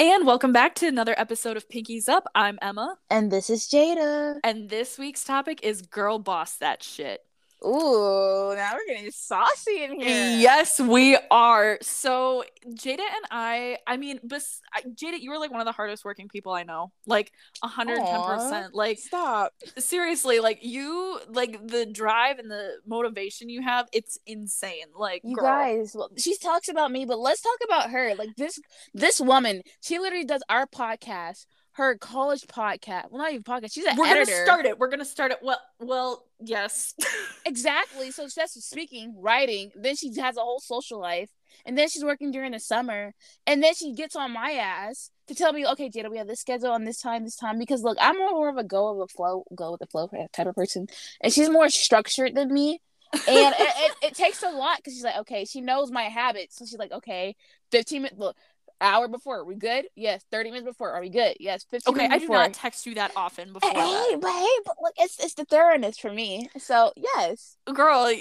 [0.00, 2.26] And welcome back to another episode of Pinkies Up.
[2.34, 2.96] I'm Emma.
[3.10, 4.38] And this is Jada.
[4.42, 7.20] And this week's topic is girl boss that shit.
[7.64, 10.38] Ooh, now we're getting saucy in here.
[10.38, 11.78] Yes, we are.
[11.82, 14.62] So Jada and I, I mean, bes-
[14.94, 16.90] Jada, you were like one of the hardest working people I know.
[17.06, 18.70] Like 110%.
[18.72, 19.52] Like stop.
[19.78, 24.86] Seriously, like you like the drive and the motivation you have, it's insane.
[24.96, 25.44] Like you girl.
[25.44, 28.14] guys, well, she talks about me, but let's talk about her.
[28.14, 28.58] Like this
[28.94, 31.44] this woman, she literally does our podcast
[31.80, 33.10] her college podcast.
[33.10, 33.72] Well, not even podcast.
[33.72, 34.30] She's an We're editor.
[34.30, 34.78] gonna start it.
[34.78, 35.38] We're gonna start it.
[35.42, 36.94] Well, well, yes.
[37.46, 38.10] exactly.
[38.10, 39.72] So that's speaking, writing.
[39.74, 41.30] Then she has a whole social life,
[41.64, 43.14] and then she's working during the summer,
[43.46, 46.40] and then she gets on my ass to tell me, okay, Jada, we have this
[46.40, 47.58] schedule on this time, this time.
[47.58, 50.46] Because look, I'm more of a go of a flow, go with the flow type
[50.46, 50.86] of person,
[51.22, 52.80] and she's more structured than me.
[53.12, 56.56] and it, it, it, takes a lot because she's like, okay, she knows my habits.
[56.56, 57.34] So she's like, okay,
[57.72, 58.20] 15 minutes.
[58.20, 58.36] Look,
[58.80, 59.40] hour before.
[59.40, 59.86] Are we good?
[59.94, 60.24] Yes.
[60.30, 60.92] 30 minutes before.
[60.92, 61.36] Are we good?
[61.40, 61.64] Yes.
[61.70, 63.70] 15 okay, I do not text you that often eh, before.
[63.70, 64.18] Hey, that.
[64.20, 66.48] but hey, but look, it's it's the thoroughness for me.
[66.58, 67.56] So yes.
[67.72, 68.12] Girl,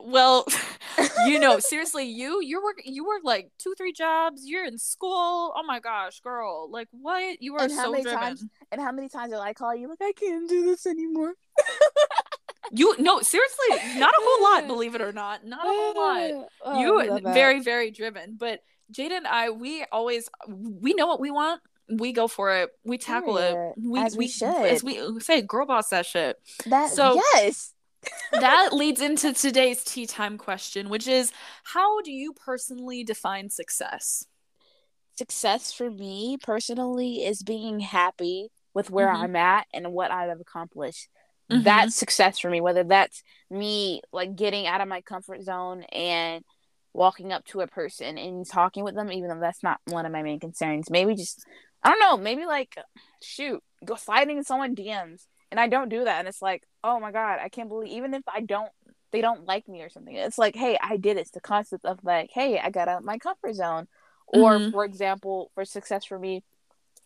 [0.00, 0.46] well,
[1.26, 5.52] you know, seriously, you you work you work like two, three jobs, you're in school.
[5.56, 6.70] Oh my gosh, girl.
[6.70, 7.40] Like what?
[7.40, 8.20] You are and how so many driven.
[8.20, 11.34] Times, and how many times did I call you like I can't do this anymore?
[12.72, 16.48] you no seriously not a whole lot believe it or not not a whole lot
[16.64, 18.60] oh, you very very driven but
[18.92, 21.60] Jada and I, we always we know what we want.
[21.90, 22.70] We go for it.
[22.84, 23.56] We tackle it.
[23.82, 24.66] We, as we, we should.
[24.66, 26.36] As we say, girl boss that shit.
[26.66, 27.72] That so yes.
[28.32, 31.32] that leads into today's tea time question, which is
[31.64, 34.26] how do you personally define success?
[35.16, 39.24] Success for me personally is being happy with where mm-hmm.
[39.24, 41.08] I'm at and what I've accomplished.
[41.50, 41.62] Mm-hmm.
[41.64, 46.44] That's success for me, whether that's me like getting out of my comfort zone and
[46.92, 50.12] walking up to a person and talking with them, even though that's not one of
[50.12, 50.90] my main concerns.
[50.90, 51.44] Maybe just
[51.82, 52.76] I don't know, maybe like
[53.22, 55.26] shoot, go sliding in someone DMs.
[55.50, 56.18] And I don't do that.
[56.18, 58.70] And it's like, oh my God, I can't believe even if I don't
[59.10, 60.14] they don't like me or something.
[60.14, 61.20] It's like, hey, I did it.
[61.20, 63.86] It's the concept of like, hey, I got out of my comfort zone.
[64.26, 64.70] Or mm-hmm.
[64.70, 66.44] for example, for success for me,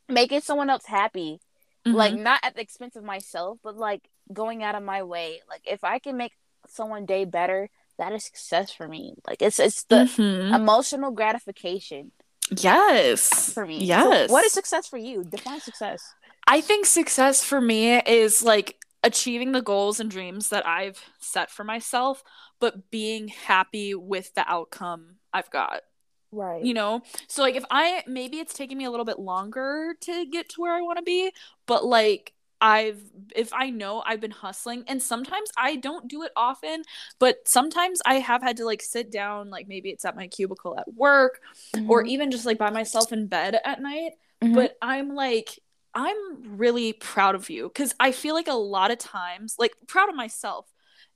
[0.08, 1.40] making someone else happy.
[1.86, 1.96] Mm-hmm.
[1.96, 5.40] Like not at the expense of myself, but like going out of my way.
[5.48, 6.32] Like if I can make
[6.68, 7.68] someone day better,
[7.98, 9.14] that is success for me.
[9.26, 10.54] Like it's it's the mm-hmm.
[10.54, 12.12] emotional gratification.
[12.58, 13.53] Yes.
[13.53, 13.84] For me.
[13.84, 14.28] Yes.
[14.28, 15.25] So what is success for you?
[15.25, 16.14] Define success.
[16.47, 21.50] I think success for me is like achieving the goals and dreams that I've set
[21.50, 22.22] for myself,
[22.60, 25.82] but being happy with the outcome I've got.
[26.31, 26.64] Right.
[26.64, 27.02] You know?
[27.28, 30.60] So like if I maybe it's taking me a little bit longer to get to
[30.60, 31.31] where I want to be,
[31.66, 33.02] but like I've
[33.34, 36.84] if I know I've been hustling and sometimes I don't do it often,
[37.18, 40.78] but sometimes I have had to like sit down like maybe it's at my cubicle
[40.78, 41.40] at work
[41.74, 41.90] mm-hmm.
[41.90, 44.54] or even just like by myself in bed at night, mm-hmm.
[44.54, 45.58] but I'm like
[45.92, 50.08] I'm really proud of you cuz I feel like a lot of times like proud
[50.08, 50.71] of myself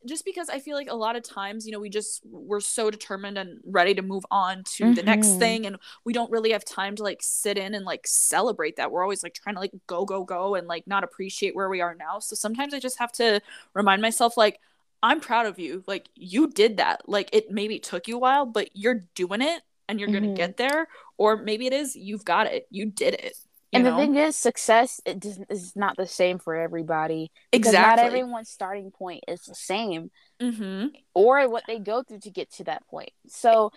[0.08, 2.90] just because I feel like a lot of times, you know, we just we're so
[2.90, 4.94] determined and ready to move on to mm-hmm.
[4.94, 5.38] the next mm-hmm.
[5.38, 8.90] thing and we don't really have time to like sit in and like celebrate that.
[8.90, 11.80] We're always like trying to like go go go and like not appreciate where we
[11.80, 12.18] are now.
[12.18, 13.40] So sometimes I just have to
[13.74, 14.60] remind myself like
[15.02, 15.84] I'm proud of you.
[15.86, 17.08] Like you did that.
[17.08, 20.24] Like it maybe took you a while, but you're doing it and you're mm-hmm.
[20.24, 22.66] going to get there or maybe it is you've got it.
[22.70, 23.36] You did it
[23.72, 23.90] and know?
[23.90, 27.30] the thing is, success it is not the same for everybody.
[27.52, 27.80] Exactly.
[27.80, 30.10] Not everyone's starting point is the same,
[30.40, 30.88] mm-hmm.
[31.14, 33.10] or what they go through to get to that point.
[33.28, 33.72] So,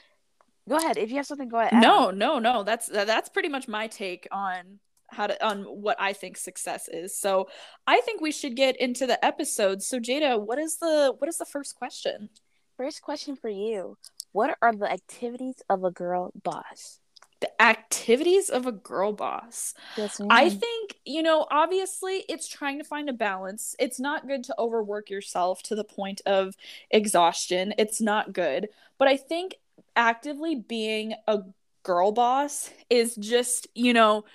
[0.67, 0.97] go ahead.
[0.97, 1.81] If you have something, go ahead.
[1.81, 2.63] No, no, no.
[2.63, 4.79] That's that's pretty much my take on
[5.11, 7.17] how to on what I think success is.
[7.17, 7.49] So,
[7.87, 9.81] I think we should get into the episode.
[9.81, 12.29] So, Jada, what is the what is the first question?
[12.77, 13.97] First question for you:
[14.33, 16.98] What are the activities of a girl boss?
[17.39, 19.73] The activities of a girl boss.
[19.97, 23.75] Yes, I think, you know, obviously it's trying to find a balance.
[23.79, 26.55] It's not good to overwork yourself to the point of
[26.91, 27.73] exhaustion.
[27.77, 28.69] It's not good.
[28.97, 29.55] But I think
[29.95, 31.43] actively being a
[31.83, 34.25] girl boss is just, you know,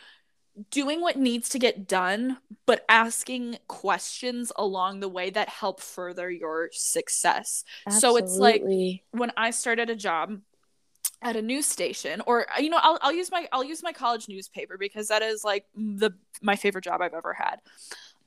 [0.71, 6.31] doing what needs to get done, but asking questions along the way that help further
[6.31, 7.65] your success.
[7.87, 8.01] Absolutely.
[8.01, 8.63] So it's like
[9.11, 10.41] when I started a job,
[11.25, 14.29] at a news station or you know I'll, I'll use my i'll use my college
[14.29, 16.11] newspaper because that is like the
[16.43, 17.61] my favorite job i've ever had.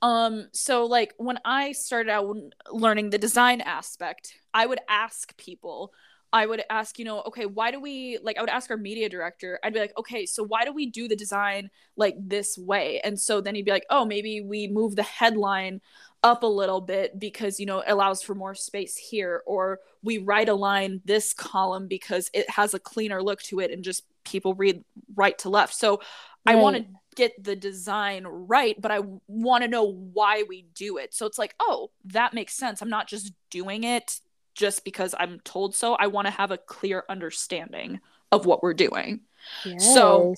[0.02, 2.36] Um so like when i started out
[2.72, 5.92] learning the design aspect i would ask people
[6.32, 9.08] i would ask you know okay why do we like i would ask our media
[9.08, 13.00] director i'd be like okay so why do we do the design like this way?
[13.02, 15.80] And so then he'd be like oh maybe we move the headline
[16.22, 20.18] up a little bit because you know it allows for more space here or we
[20.18, 24.54] right align this column because it has a cleaner look to it and just people
[24.54, 24.84] read
[25.14, 25.74] right to left.
[25.74, 26.00] So
[26.46, 26.52] right.
[26.52, 26.84] I want to
[27.16, 31.14] get the design right, but I want to know why we do it.
[31.14, 32.80] So it's like, oh, that makes sense.
[32.80, 34.20] I'm not just doing it
[34.54, 35.94] just because I'm told so.
[35.94, 38.00] I want to have a clear understanding
[38.30, 39.20] of what we're doing.
[39.64, 39.94] Yes.
[39.94, 40.34] So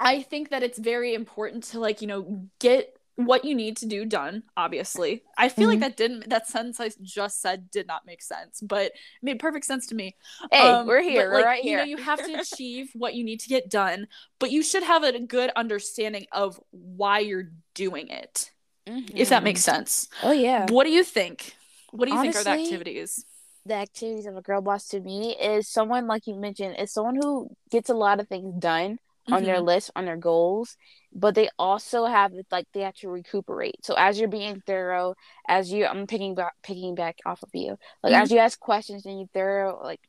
[0.00, 3.86] I think that it's very important to like, you know, get what you need to
[3.86, 5.70] do done obviously i feel mm-hmm.
[5.70, 9.38] like that didn't that sentence i just said did not make sense but it made
[9.38, 10.16] perfect sense to me
[10.50, 13.22] hey um, we're here but, like, right you know you have to achieve what you
[13.22, 14.06] need to get done
[14.40, 18.50] but you should have a good understanding of why you're doing it
[18.88, 19.16] mm-hmm.
[19.16, 19.76] if that makes mm-hmm.
[19.76, 21.54] sense oh yeah what do you think
[21.92, 23.24] what do you Honestly, think are the activities
[23.66, 27.14] the activities of a girl boss to me is someone like you mentioned is someone
[27.14, 29.34] who gets a lot of things done mm-hmm.
[29.34, 29.66] on their mm-hmm.
[29.66, 30.76] list on their goals
[31.14, 33.84] but they also have like they have to recuperate.
[33.84, 35.14] So as you're being thorough,
[35.48, 38.22] as you I'm picking back picking back off of you, like mm-hmm.
[38.22, 40.00] as you ask questions and you thorough like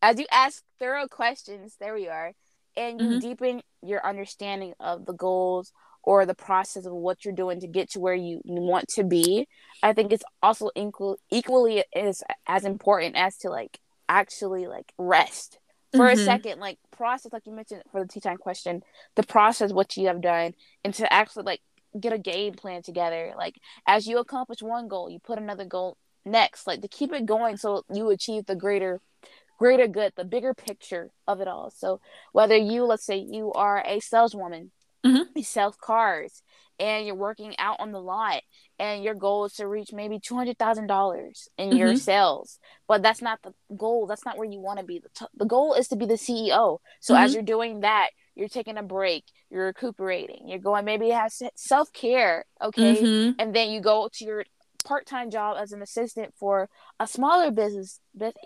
[0.00, 2.32] as you ask thorough questions, there we are,
[2.76, 3.18] and you mm-hmm.
[3.18, 5.72] deepen your understanding of the goals
[6.02, 9.46] or the process of what you're doing to get to where you want to be.
[9.82, 15.58] I think it's also equal, equally as as important as to like actually like rest
[15.92, 16.20] for mm-hmm.
[16.20, 18.82] a second, like process, like you mentioned for the tea time question,
[19.16, 20.54] the process what you have done,
[20.84, 21.60] and to actually like
[21.98, 23.32] get a game plan together.
[23.36, 23.56] Like
[23.86, 27.56] as you accomplish one goal, you put another goal next, like to keep it going
[27.56, 29.00] so you achieve the greater
[29.58, 31.70] greater good, the bigger picture of it all.
[31.70, 32.00] So
[32.32, 34.70] whether you let's say you are a saleswoman,
[35.04, 35.22] mm-hmm.
[35.34, 36.42] you sell cars
[36.78, 38.42] and you're working out on the lot
[38.78, 41.76] and your goal is to reach maybe $200,000 in mm-hmm.
[41.76, 42.58] your sales.
[42.88, 44.06] But that's not the goal.
[44.06, 44.98] That's not where you want to be.
[44.98, 46.78] The, t- the goal is to be the CEO.
[47.00, 47.22] So mm-hmm.
[47.22, 51.92] as you're doing that, you're taking a break, you're recuperating, you're going maybe have self
[51.92, 52.96] care, okay?
[52.96, 53.32] Mm-hmm.
[53.38, 54.44] And then you go to your
[54.82, 56.68] part-time job as an assistant for
[56.98, 58.00] a smaller business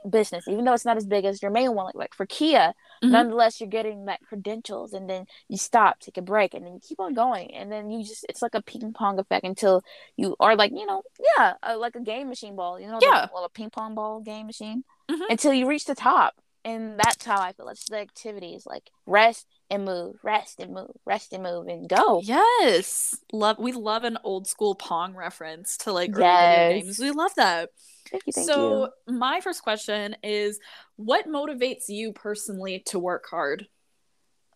[0.08, 2.72] business even though it's not as big as your main one like, like for kia
[3.02, 3.10] mm-hmm.
[3.10, 6.80] nonetheless you're getting that credentials and then you stop take a break and then you
[6.86, 9.82] keep on going and then you just it's like a ping pong effect until
[10.16, 11.02] you are like you know
[11.36, 14.20] yeah uh, like a game machine ball you know yeah well a ping pong ball
[14.20, 15.22] game machine mm-hmm.
[15.30, 16.34] until you reach the top
[16.64, 17.68] and that's how I feel.
[17.68, 22.20] It's the activities like rest and move, rest and move, rest and move, and go.
[22.22, 23.58] Yes, love.
[23.58, 26.72] We love an old school Pong reference to like yes.
[26.72, 26.98] games.
[26.98, 27.70] We love that.
[28.10, 29.14] Thank you, thank so you.
[29.14, 30.58] my first question is,
[30.96, 33.66] what motivates you personally to work hard?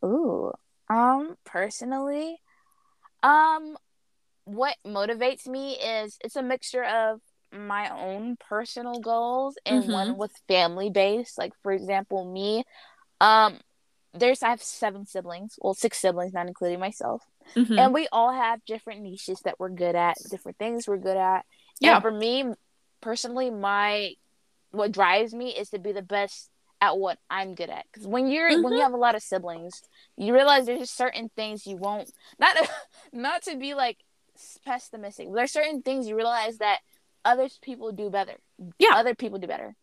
[0.04, 0.52] Ooh,
[0.88, 2.40] um, personally,
[3.22, 3.76] um,
[4.44, 7.20] what motivates me is it's a mixture of
[7.52, 9.92] my own personal goals and mm-hmm.
[9.92, 11.38] one with family based.
[11.38, 12.64] Like for example, me,
[13.20, 13.58] um,
[14.18, 17.22] there's I have seven siblings, well six siblings, not including myself,
[17.54, 17.78] mm-hmm.
[17.78, 21.44] and we all have different niches that we're good at, different things we're good at.
[21.80, 21.94] Yeah.
[21.94, 22.52] And for me,
[23.00, 24.14] personally, my
[24.70, 26.50] what drives me is to be the best
[26.80, 27.86] at what I'm good at.
[27.92, 28.62] Because when you're mm-hmm.
[28.62, 28.84] when you mm-hmm.
[28.84, 29.82] have a lot of siblings,
[30.16, 32.56] you realize there's just certain things you won't not
[33.12, 33.98] not to be like
[34.64, 35.28] pessimistic.
[35.32, 36.78] There's certain things you realize that
[37.24, 38.34] other people do better.
[38.78, 38.94] Yeah.
[38.94, 39.74] Other people do better.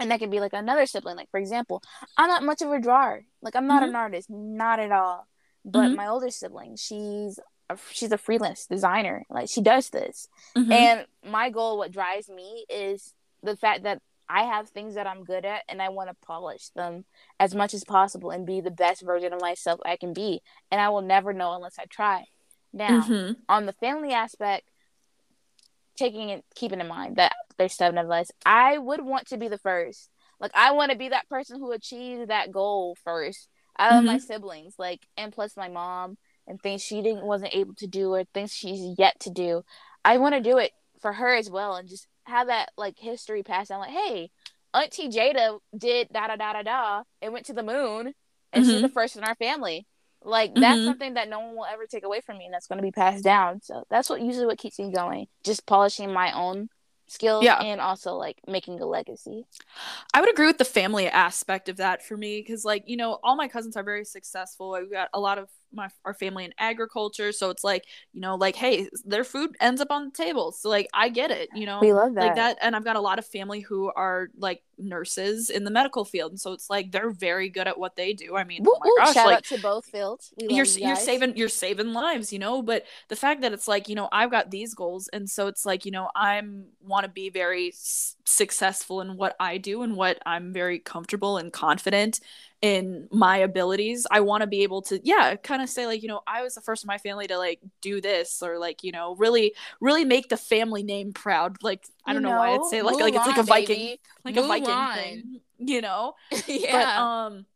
[0.00, 1.16] And that can be like another sibling.
[1.16, 1.82] Like, for example,
[2.16, 3.22] I'm not much of a drawer.
[3.42, 3.90] Like, I'm not mm-hmm.
[3.90, 5.28] an artist, not at all.
[5.64, 5.96] But mm-hmm.
[5.96, 7.38] my older sibling, she's
[7.68, 9.24] a, she's a freelance designer.
[9.28, 10.26] Like, she does this.
[10.56, 10.72] Mm-hmm.
[10.72, 15.24] And my goal, what drives me, is the fact that I have things that I'm
[15.24, 17.04] good at and I want to polish them
[17.38, 20.40] as much as possible and be the best version of myself I can be.
[20.70, 22.24] And I will never know unless I try.
[22.72, 23.32] Now, mm-hmm.
[23.48, 24.70] on the family aspect,
[25.96, 29.48] taking it keeping in mind that there's seven of us i would want to be
[29.48, 30.08] the first
[30.40, 33.48] like i want to be that person who achieves that goal first
[33.78, 34.06] out of mm-hmm.
[34.06, 38.12] my siblings like and plus my mom and things she didn't wasn't able to do
[38.14, 39.62] or things she's yet to do
[40.04, 43.42] i want to do it for her as well and just have that like history
[43.42, 44.30] passed down like hey
[44.72, 48.14] auntie jada did da da da da da and went to the moon
[48.52, 48.72] and mm-hmm.
[48.72, 49.86] she's the first in our family
[50.22, 50.86] like that's mm-hmm.
[50.86, 52.90] something that no one will ever take away from me, and that's going to be
[52.90, 53.62] passed down.
[53.62, 56.68] So that's what usually what keeps me going, just polishing my own
[57.10, 57.60] skills yeah.
[57.60, 59.44] and also like making a legacy.
[60.14, 63.18] I would agree with the family aspect of that for me because like, you know,
[63.22, 64.72] all my cousins are very successful.
[64.72, 68.34] We've got a lot of my our family in agriculture so it's like you know
[68.34, 71.66] like hey their food ends up on the table so like i get it you
[71.66, 71.80] know?
[71.80, 72.58] We love that like that.
[72.60, 76.32] and i've got a lot of family who are like nurses in the medical field
[76.32, 79.04] and so it's like they're very good at what they do i mean oh my
[79.04, 82.38] gosh, shout like, out to both fields you're you you're saving you're saving lives you
[82.38, 85.46] know but the fact that it's like you know i've got these goals and so
[85.46, 89.82] it's like you know i'm want to be very s- successful in what i do
[89.82, 92.20] and what i'm very comfortable and confident
[92.62, 96.08] in my abilities i want to be able to yeah kind of say like you
[96.08, 98.92] know i was the first in my family to like do this or like you
[98.92, 102.64] know really really make the family name proud like i don't know, know why i'd
[102.66, 104.00] say like like it's like a viking baby.
[104.24, 106.14] like a viking thing you know
[106.46, 107.46] yeah but um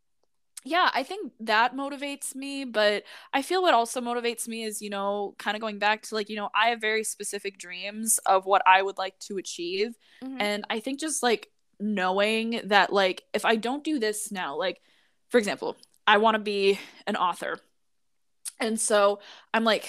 [0.67, 4.89] yeah, I think that motivates me, but I feel what also motivates me is, you
[4.89, 8.47] know, kind of going back to like, you know, I have very specific dreams of
[8.47, 9.95] what I would like to achieve.
[10.25, 10.41] Mm-hmm.
[10.41, 14.81] And I think just like knowing that, like, if I don't do this now, like,
[15.35, 15.77] for example,
[16.07, 17.59] I want to be an author.
[18.61, 19.19] And so
[19.53, 19.89] I'm like,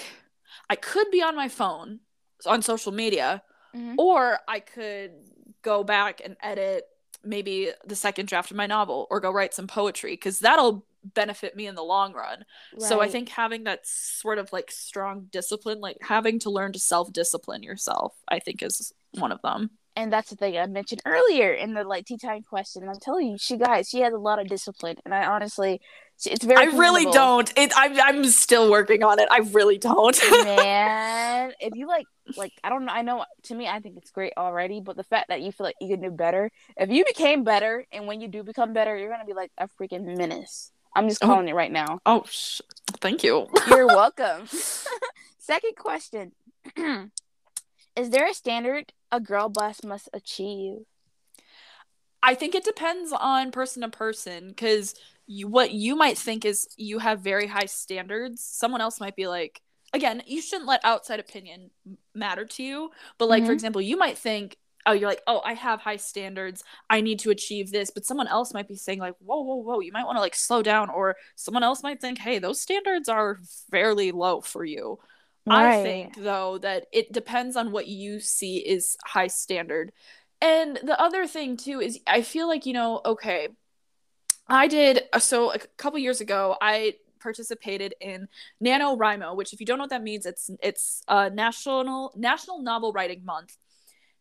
[0.68, 2.00] I could be on my phone
[2.46, 3.94] on social media, mm-hmm.
[3.96, 5.12] or I could
[5.62, 6.82] go back and edit
[7.22, 10.84] maybe the second draft of my novel or go write some poetry because that'll
[11.14, 12.44] benefit me in the long run.
[12.72, 12.82] Right.
[12.82, 16.80] So I think having that sort of like strong discipline, like having to learn to
[16.80, 19.70] self discipline yourself, I think is one of them.
[19.96, 22.86] And that's the thing I mentioned earlier in the like tea time question.
[22.86, 25.80] I'm telling you, she guys, she has a lot of discipline, and I honestly,
[26.24, 26.66] it's very.
[26.66, 27.52] I really don't.
[27.56, 27.72] It.
[27.76, 27.98] I'm.
[28.00, 29.28] I'm still working on it.
[29.30, 30.18] I really don't.
[30.30, 32.92] Man, if you like, like I don't know.
[32.92, 33.24] I know.
[33.44, 34.80] To me, I think it's great already.
[34.80, 37.86] But the fact that you feel like you can do better, if you became better,
[37.92, 40.72] and when you do become better, you're gonna be like a freaking menace.
[40.94, 41.26] I'm just oh.
[41.26, 41.50] calling oh.
[41.50, 42.00] it right now.
[42.06, 42.62] Oh, sh-
[43.00, 43.46] thank you.
[43.68, 44.46] You're welcome.
[45.38, 46.32] Second question:
[47.96, 50.78] Is there a standard a girl boss must achieve?
[52.22, 54.94] I think it depends on person to person because
[55.26, 58.42] you, what you might think is you have very high standards.
[58.44, 59.60] Someone else might be like,
[59.92, 61.70] again, you shouldn't let outside opinion
[62.14, 62.90] matter to you.
[63.18, 63.46] But like, mm-hmm.
[63.46, 66.62] for example, you might think, oh, you're like, oh, I have high standards.
[66.90, 67.90] I need to achieve this.
[67.90, 70.34] But someone else might be saying, like, whoa, whoa, whoa, you might want to like
[70.34, 70.90] slow down.
[70.90, 73.38] Or someone else might think, hey, those standards are
[73.70, 74.98] fairly low for you.
[75.46, 75.80] Right.
[75.80, 79.92] I think, though, that it depends on what you see is high standard.
[80.40, 83.48] And the other thing, too, is I feel like, you know, okay,
[84.48, 86.56] I did uh, so a couple years ago.
[86.60, 88.28] I participated in
[88.62, 92.92] NaNoWriMo, which, if you don't know what that means, it's it's a national National Novel
[92.92, 93.56] Writing Month,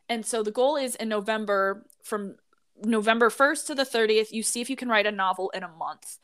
[0.09, 2.35] and so the goal is in November from
[2.83, 5.69] November 1st to the 30th, you see if you can write a novel in a
[5.69, 6.17] month.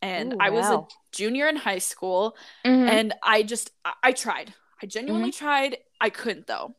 [0.00, 0.88] And Ooh, I was wow.
[0.88, 2.88] a junior in high school, mm-hmm.
[2.88, 4.54] and I just I, I tried.
[4.82, 5.44] I genuinely mm-hmm.
[5.44, 5.78] tried.
[6.00, 6.76] I couldn't though.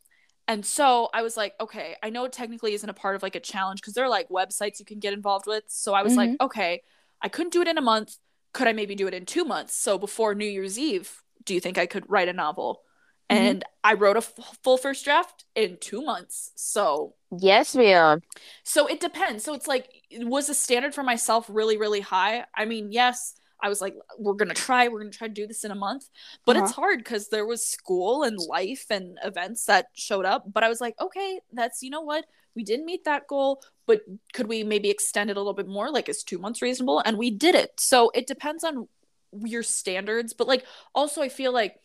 [0.48, 3.36] And so I was like, okay, I know it technically isn't a part of like
[3.36, 5.66] a challenge because there are like websites you can get involved with.
[5.68, 6.32] So I was mm-hmm.
[6.32, 6.82] like, okay,
[7.22, 8.18] I couldn't do it in a month.
[8.52, 9.76] Could I maybe do it in two months?
[9.76, 12.82] So before New Year's Eve, do you think I could write a novel?
[13.30, 13.44] Mm-hmm.
[13.44, 16.52] And I wrote a f- full first draft in two months.
[16.56, 18.22] So yes, ma'am.
[18.64, 19.44] So it depends.
[19.44, 22.46] So it's like, was the standard for myself really, really high?
[22.56, 25.64] I mean, yes, I was like, we're gonna try, we're gonna try to do this
[25.64, 26.10] in a month.
[26.46, 26.66] But uh-huh.
[26.66, 30.52] it's hard because there was school and life and events that showed up.
[30.52, 32.26] But I was like, okay, that's you know what?
[32.56, 34.02] We didn't meet that goal, but
[34.34, 35.92] could we maybe extend it a little bit more?
[35.92, 37.02] Like, is two months reasonable?
[37.06, 37.80] And we did it.
[37.80, 38.88] So it depends on
[39.32, 40.34] your standards.
[40.34, 41.80] But like also I feel like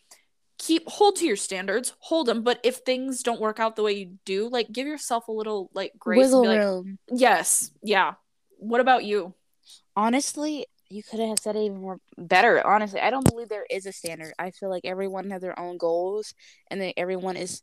[0.58, 2.42] keep hold to your standards, hold them.
[2.42, 5.70] But if things don't work out the way you do, like give yourself a little
[5.75, 6.18] like grace.
[6.18, 6.99] Wiggle like, room.
[7.11, 7.70] Yes.
[7.82, 8.14] Yeah.
[8.58, 9.34] What about you?
[9.96, 12.64] Honestly, you couldn't have said it even more better.
[12.66, 14.32] Honestly, I don't believe there is a standard.
[14.38, 16.34] I feel like everyone has their own goals,
[16.70, 17.62] and that everyone is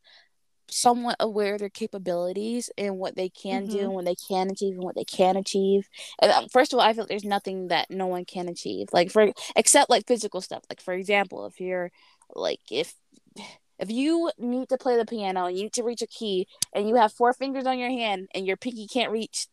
[0.71, 3.73] somewhat aware of their capabilities and what they can mm-hmm.
[3.73, 5.87] do and what they can achieve and what they can achieve.
[6.21, 8.87] And um, first of all, I feel like there's nothing that no one can achieve,
[8.93, 10.63] like for except like physical stuff.
[10.69, 11.91] Like for example, if you're
[12.35, 12.93] like if
[13.79, 16.87] if you need to play the piano, and you need to reach a key, and
[16.87, 19.47] you have four fingers on your hand, and your pinky can't reach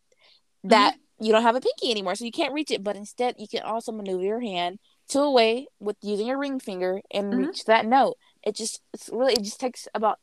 [0.64, 0.94] that.
[0.94, 2.85] Mm-hmm you don't have a pinky anymore, so you can't reach it.
[2.85, 6.61] But instead, you can also maneuver your hand to a way with using your ring
[6.61, 7.47] finger and mm-hmm.
[7.47, 8.16] reach that note.
[8.42, 10.18] It just it's really it just takes about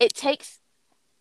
[0.00, 0.58] it takes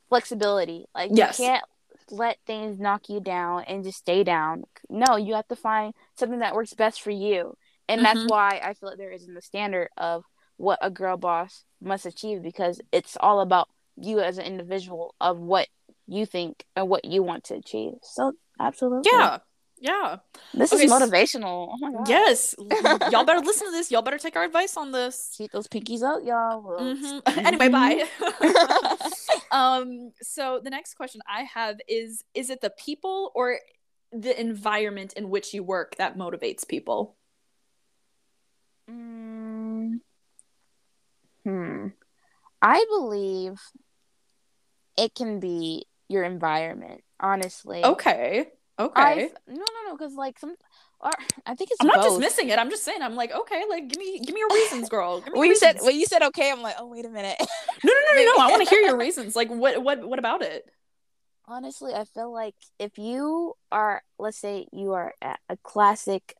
[0.09, 0.85] flexibility.
[0.95, 1.39] Like yes.
[1.39, 1.63] you can't
[2.09, 4.63] let things knock you down and just stay down.
[4.89, 7.55] No, you have to find something that works best for you.
[7.87, 8.17] And mm-hmm.
[8.17, 10.23] that's why I feel like there isn't the standard of
[10.63, 13.67] what a girl boss must achieve because it's all about
[13.97, 15.67] you as an individual of what
[16.07, 17.93] you think and what you want to achieve.
[18.01, 19.09] So absolutely.
[19.11, 19.39] Yeah.
[19.79, 20.17] Yeah.
[20.53, 21.67] This okay, is motivational.
[21.73, 22.07] Oh my god.
[22.07, 22.55] Yes.
[23.11, 23.91] y'all better listen to this.
[23.91, 25.35] Y'all better take our advice on this.
[25.37, 26.79] Keep those pinkies out, y'all.
[26.79, 27.39] Mm-hmm.
[27.45, 28.05] anyway, bye.
[29.51, 33.59] um, so the next question I have is is it the people or
[34.13, 37.17] the environment in which you work that motivates people?
[38.89, 39.52] Mm,
[41.43, 41.87] hmm.
[42.61, 43.59] I believe
[44.97, 47.83] it can be your environment honestly.
[47.83, 48.47] Okay.
[48.77, 49.01] Okay.
[49.01, 50.55] I've, no, no, no, because like some,
[50.99, 51.11] or
[51.45, 51.81] I think it's.
[51.81, 52.19] I'm not both.
[52.19, 52.57] dismissing it.
[52.57, 53.01] I'm just saying.
[53.01, 55.21] I'm like, okay, like give me, give me your reasons, girl.
[55.21, 57.37] Give when you said when you said okay, I'm like, oh wait a minute.
[57.39, 57.45] no,
[57.93, 58.43] no, no, no, no.
[58.43, 59.35] I want to hear your reasons.
[59.35, 60.69] Like, what, what, what about it?
[61.45, 66.35] Honestly, I feel like if you are, let's say, you are a classic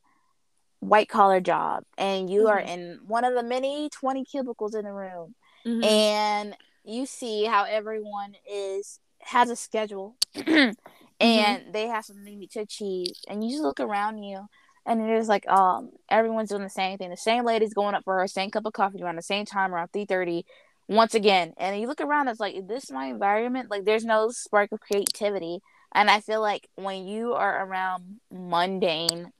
[0.83, 2.49] white collar job, and you mm-hmm.
[2.49, 5.35] are in one of the many 20 cubicles in the room,
[5.65, 5.83] mm-hmm.
[5.83, 10.73] and you see how everyone is has a schedule mm-hmm.
[11.21, 11.71] and mm-hmm.
[11.71, 14.45] they have something to achieve and you just look around you
[14.85, 17.09] and it is like um everyone's doing the same thing.
[17.09, 19.73] The same lady's going up for her same cup of coffee around the same time
[19.73, 20.45] around three thirty.
[20.89, 23.71] Once again, and you look around, it's like, is this my environment?
[23.71, 25.59] Like, there's no spark of creativity.
[25.95, 29.31] And I feel like when you are around mundane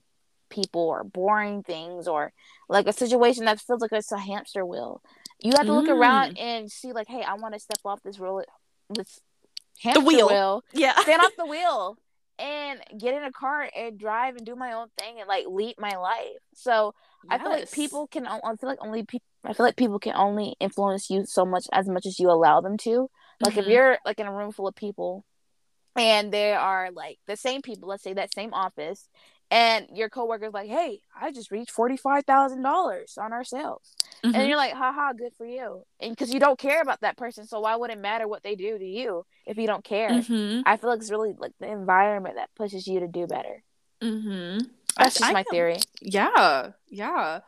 [0.53, 2.31] people or boring things or
[2.69, 5.01] like a situation that feels like it's a hamster wheel,
[5.39, 5.97] you have to look mm.
[5.97, 8.43] around and see like, hey, I want to step off this roll,
[8.89, 9.19] this
[9.81, 10.29] hamster the wheel.
[10.29, 11.97] wheel, yeah, stand off the wheel,
[12.39, 15.75] and get in a car and drive and do my own thing and like lead
[15.77, 16.39] my life.
[16.55, 16.93] So
[17.23, 17.33] yes.
[17.33, 18.27] I feel like people can.
[18.27, 19.25] I feel like only people.
[19.45, 22.61] I feel like people can only influence you so much as much as you allow
[22.61, 23.09] them to.
[23.41, 23.59] Like mm-hmm.
[23.59, 25.25] if you're like in a room full of people
[25.95, 29.07] and there are like the same people, let's say that same office,
[29.53, 33.95] and your coworker's like, "Hey, I just reached forty five thousand dollars on our sales,"
[34.25, 34.35] mm-hmm.
[34.35, 37.45] and you're like, "Haha, good for you," and because you don't care about that person,
[37.45, 40.09] so why would it matter what they do to you if you don't care?
[40.09, 40.61] Mm-hmm.
[40.65, 43.63] I feel like it's really like the environment that pushes you to do better.
[44.01, 44.65] Mm-hmm.
[44.97, 45.77] That's just I, my theory.
[46.01, 47.41] Yeah, yeah.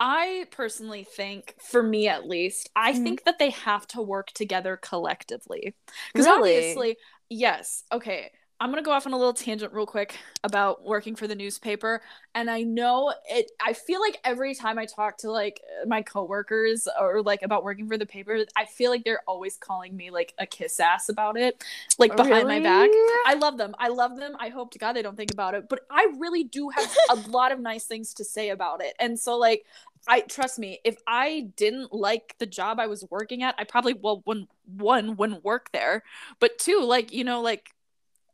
[0.00, 3.04] I personally think, for me at least, I mm-hmm.
[3.04, 5.76] think that they have to work together collectively.
[6.12, 6.56] Because really?
[6.56, 6.96] obviously,
[7.30, 8.32] yes, okay.
[8.60, 12.00] I'm gonna go off on a little tangent real quick about working for the newspaper.
[12.34, 16.86] And I know it I feel like every time I talk to like my coworkers
[17.00, 20.34] or like about working for the paper, I feel like they're always calling me like
[20.38, 21.62] a kiss ass about it.
[21.98, 22.60] Like oh, behind really?
[22.60, 22.90] my back.
[23.26, 23.74] I love them.
[23.78, 24.36] I love them.
[24.38, 25.68] I hope to God they don't think about it.
[25.68, 28.94] But I really do have a lot of nice things to say about it.
[29.00, 29.64] And so like
[30.06, 33.94] I trust me, if I didn't like the job I was working at, I probably
[33.94, 36.02] well one one wouldn't work there.
[36.40, 37.74] But two, like, you know, like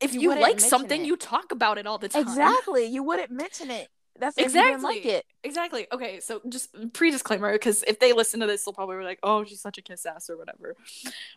[0.00, 1.06] if you, you like something, it.
[1.06, 2.22] you talk about it all the time.
[2.22, 2.86] Exactly.
[2.86, 3.88] You wouldn't mention it.
[4.18, 5.24] That's exactly like it.
[5.42, 5.86] Exactly.
[5.90, 9.18] Okay, so just pre disclaimer because if they listen to this, they'll probably be like,
[9.22, 10.76] "Oh, she's such a kiss ass" or whatever.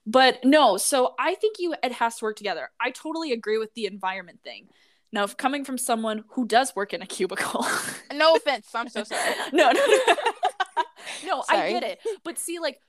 [0.06, 2.70] But no, so I think you it has to work together.
[2.82, 4.68] I totally agree with the environment thing.
[5.14, 7.66] Now, if coming from someone who does work in a cubicle,
[8.14, 9.34] no offense, I'm so sorry.
[9.54, 10.16] no, no, no,
[11.26, 12.00] no I get it.
[12.24, 12.80] But see, like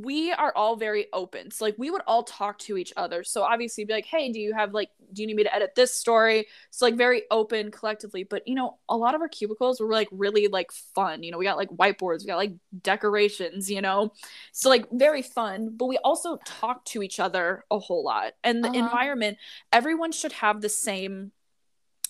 [0.00, 1.50] we are all very open.
[1.50, 3.22] So like we would all talk to each other.
[3.24, 5.74] So obviously be like, hey, do you have like do you need me to edit
[5.74, 6.46] this story?
[6.70, 8.24] So like very open collectively.
[8.24, 11.22] But you know, a lot of our cubicles were like really like fun.
[11.22, 14.12] You know, we got like whiteboards, we got like decorations, you know.
[14.52, 15.76] So like very fun.
[15.76, 18.32] But we also talk to each other a whole lot.
[18.42, 18.78] And the uh-huh.
[18.78, 19.38] environment,
[19.72, 21.32] everyone should have the same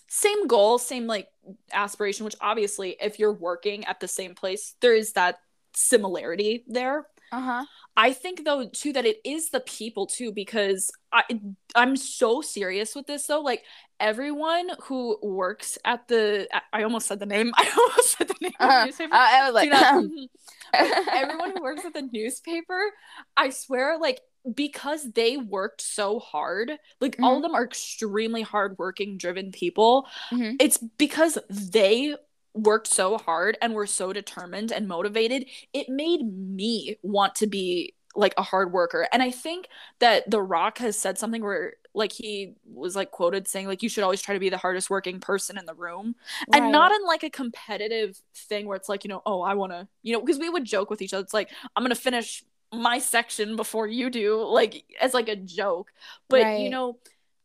[0.09, 1.29] same goal, same like
[1.73, 5.39] aspiration, which obviously if you're working at the same place, there is that
[5.75, 7.65] similarity there uh-huh.
[7.97, 11.25] I think though too that it is the people too because I
[11.75, 13.65] I'm so serious with this though like
[13.99, 18.53] everyone who works at the I almost said the name I almost said the name
[18.61, 18.81] uh-huh.
[18.81, 19.15] the newspaper.
[19.15, 20.05] Uh, I was like not,
[21.13, 22.81] everyone who works at the newspaper
[23.37, 24.21] I swear like
[24.55, 27.25] because they worked so hard like mm-hmm.
[27.25, 30.57] all of them are extremely hardworking driven people mm-hmm.
[30.61, 32.15] it's because they
[32.55, 37.95] worked so hard and were so determined and motivated, it made me want to be
[38.15, 39.09] like a hard worker.
[39.13, 39.69] And I think
[40.01, 43.89] that The Rock has said something where like he was like quoted saying like you
[43.89, 46.15] should always try to be the hardest working person in the room
[46.53, 46.63] right.
[46.63, 49.73] and not in like a competitive thing where it's like you know oh i want
[49.73, 52.43] to you know because we would joke with each other it's like i'm gonna finish
[52.73, 55.93] my section before you do like as like a joke
[56.29, 56.61] but right.
[56.61, 56.97] you know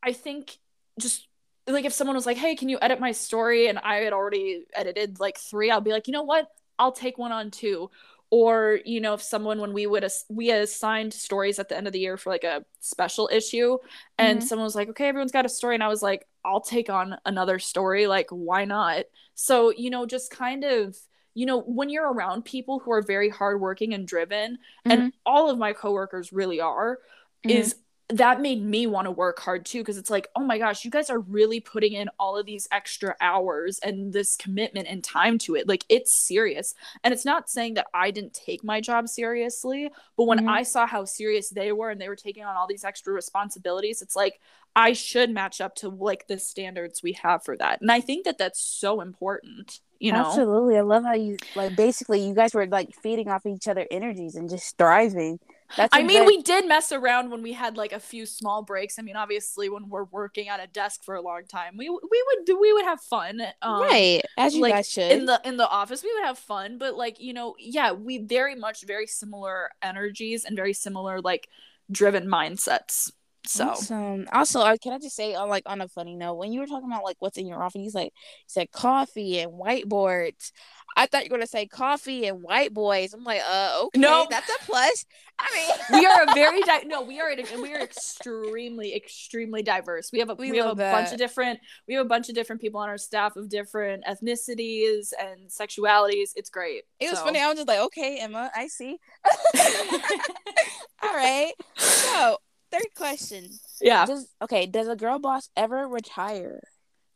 [0.01, 0.57] i think
[0.99, 1.27] just
[1.67, 4.65] like if someone was like, "Hey, can you edit my story?" and I had already
[4.73, 6.47] edited like 3, I'll be like, "You know what?
[6.79, 7.89] I'll take one on two."
[8.29, 11.87] Or, you know, if someone when we would ass- we assigned stories at the end
[11.87, 13.77] of the year for like a special issue
[14.17, 14.47] and mm-hmm.
[14.47, 17.17] someone was like, "Okay, everyone's got a story." And I was like, "I'll take on
[17.25, 18.07] another story.
[18.07, 20.97] Like, why not?" So, you know, just kind of
[21.37, 24.91] you know, when you're around people who are very hardworking and driven, mm-hmm.
[24.91, 26.97] and all of my coworkers really are,
[27.45, 27.51] mm-hmm.
[27.51, 27.75] is
[28.09, 30.91] that made me want to work hard too because it's like oh my gosh you
[30.91, 35.37] guys are really putting in all of these extra hours and this commitment and time
[35.37, 35.67] to it.
[35.67, 36.73] Like it's serious.
[37.03, 40.49] And it's not saying that i didn't take my job seriously but when mm-hmm.
[40.49, 44.01] i saw how serious they were and they were taking on all these extra responsibilities
[44.01, 44.39] it's like
[44.75, 47.81] i should match up to like the standards we have for that.
[47.81, 50.27] And i think that that's so important you know?
[50.27, 50.77] Absolutely.
[50.77, 54.35] I love how you like basically you guys were like feeding off each other energies
[54.35, 55.39] and just thriving
[55.75, 58.97] that's I mean, we did mess around when we had like a few small breaks.
[58.97, 61.97] I mean, obviously, when we're working at a desk for a long time, we we
[61.99, 64.21] would do we would have fun, um, right?
[64.37, 66.77] As you like, guys should in the in the office, we would have fun.
[66.77, 71.49] But like you know, yeah, we very much very similar energies and very similar like
[71.91, 73.11] driven mindsets.
[73.47, 74.27] So awesome.
[74.31, 76.67] Also, uh, can I just say, uh, like on a funny note, when you were
[76.67, 80.51] talking about like what's in your office, he's like, he said coffee and whiteboards.
[80.95, 83.13] I thought you were gonna say coffee and white boys.
[83.13, 85.05] I'm like, uh, okay, no, that's a plus.
[85.39, 89.61] I mean, we are a very di- no, we are and we are extremely, extremely
[89.61, 90.09] diverse.
[90.11, 90.91] We have a we, we have a that.
[90.91, 94.05] bunch of different we have a bunch of different people on our staff of different
[94.05, 96.31] ethnicities and sexualities.
[96.35, 96.83] It's great.
[96.99, 97.39] It was funny.
[97.39, 98.97] I was just like, okay, Emma, I see.
[101.03, 101.53] All right.
[101.77, 102.37] So
[102.77, 103.49] third question.
[103.81, 104.05] Yeah.
[104.05, 104.65] Does, okay.
[104.65, 106.61] Does a girl boss ever retire?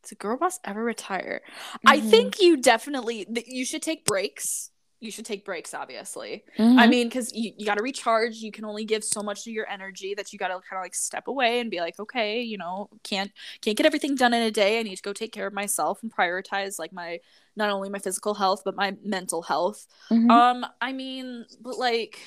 [0.04, 1.41] Does a girl boss ever retire?
[1.45, 1.88] Mm-hmm.
[1.88, 4.69] I think you definitely you should take breaks.
[5.00, 6.43] You should take breaks, obviously.
[6.60, 6.78] Mm-hmm.
[6.78, 8.36] I mean, because you, you got to recharge.
[8.36, 10.84] You can only give so much of your energy that you got to kind of
[10.84, 14.43] like step away and be like, okay, you know, can't can't get everything done in
[14.43, 14.80] a day.
[14.80, 17.19] I need to go take care of myself and prioritize like my
[17.56, 19.88] not only my physical health but my mental health.
[20.12, 20.30] Mm-hmm.
[20.30, 22.19] Um, I mean, but like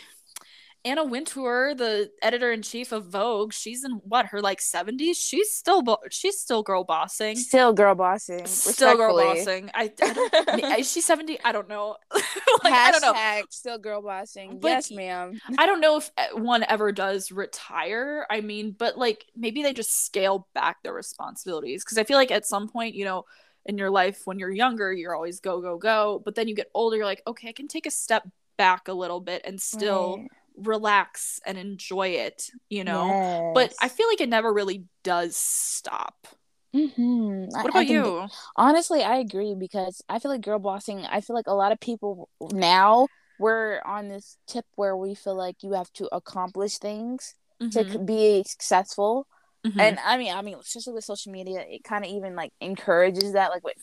[0.86, 5.16] Anna Wintour, the editor in chief of Vogue, she's in what her like seventies.
[5.16, 7.36] She's still bo- she's still girl bossing.
[7.36, 8.44] Still girl bossing.
[8.44, 9.70] Still girl bossing.
[9.72, 11.38] I, I is she seventy?
[11.42, 11.96] I don't know.
[12.12, 12.24] like,
[12.64, 13.42] Hashtag I don't know.
[13.48, 14.58] Still girl bossing.
[14.60, 15.40] But yes, ma'am.
[15.56, 18.26] I don't know if eh, one ever does retire.
[18.28, 22.30] I mean, but like maybe they just scale back their responsibilities because I feel like
[22.30, 23.24] at some point, you know,
[23.64, 26.20] in your life when you're younger, you're always go go go.
[26.22, 28.92] But then you get older, you're like, okay, I can take a step back a
[28.92, 30.18] little bit and still.
[30.18, 33.06] Right relax and enjoy it, you know?
[33.06, 33.52] Yes.
[33.54, 36.26] But I feel like it never really does stop.
[36.74, 37.46] Mm-hmm.
[37.50, 38.26] What about I you?
[38.56, 41.78] honestly, I agree because I feel like girl bossing, I feel like a lot of
[41.78, 43.06] people now
[43.38, 47.92] we're on this tip where we feel like you have to accomplish things mm-hmm.
[47.92, 49.26] to be successful.
[49.66, 49.80] Mm-hmm.
[49.80, 53.32] And I mean, I mean, especially with social media, it kind of even like encourages
[53.32, 53.50] that.
[53.50, 53.76] Like with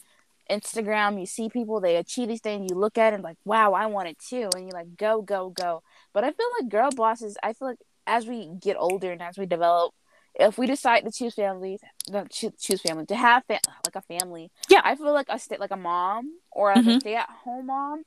[0.49, 3.73] Instagram, you see people they achieve these things, you look at it and like, wow,
[3.73, 5.83] I want it too, and you like go, go, go.
[6.13, 9.37] But I feel like girl bosses, I feel like as we get older and as
[9.37, 9.93] we develop,
[10.35, 14.01] if we decide to choose families, not choose, choose family, to have fa- like a
[14.01, 16.89] family, yeah, I feel like a stay like a mom or mm-hmm.
[16.89, 18.03] a stay at home mom.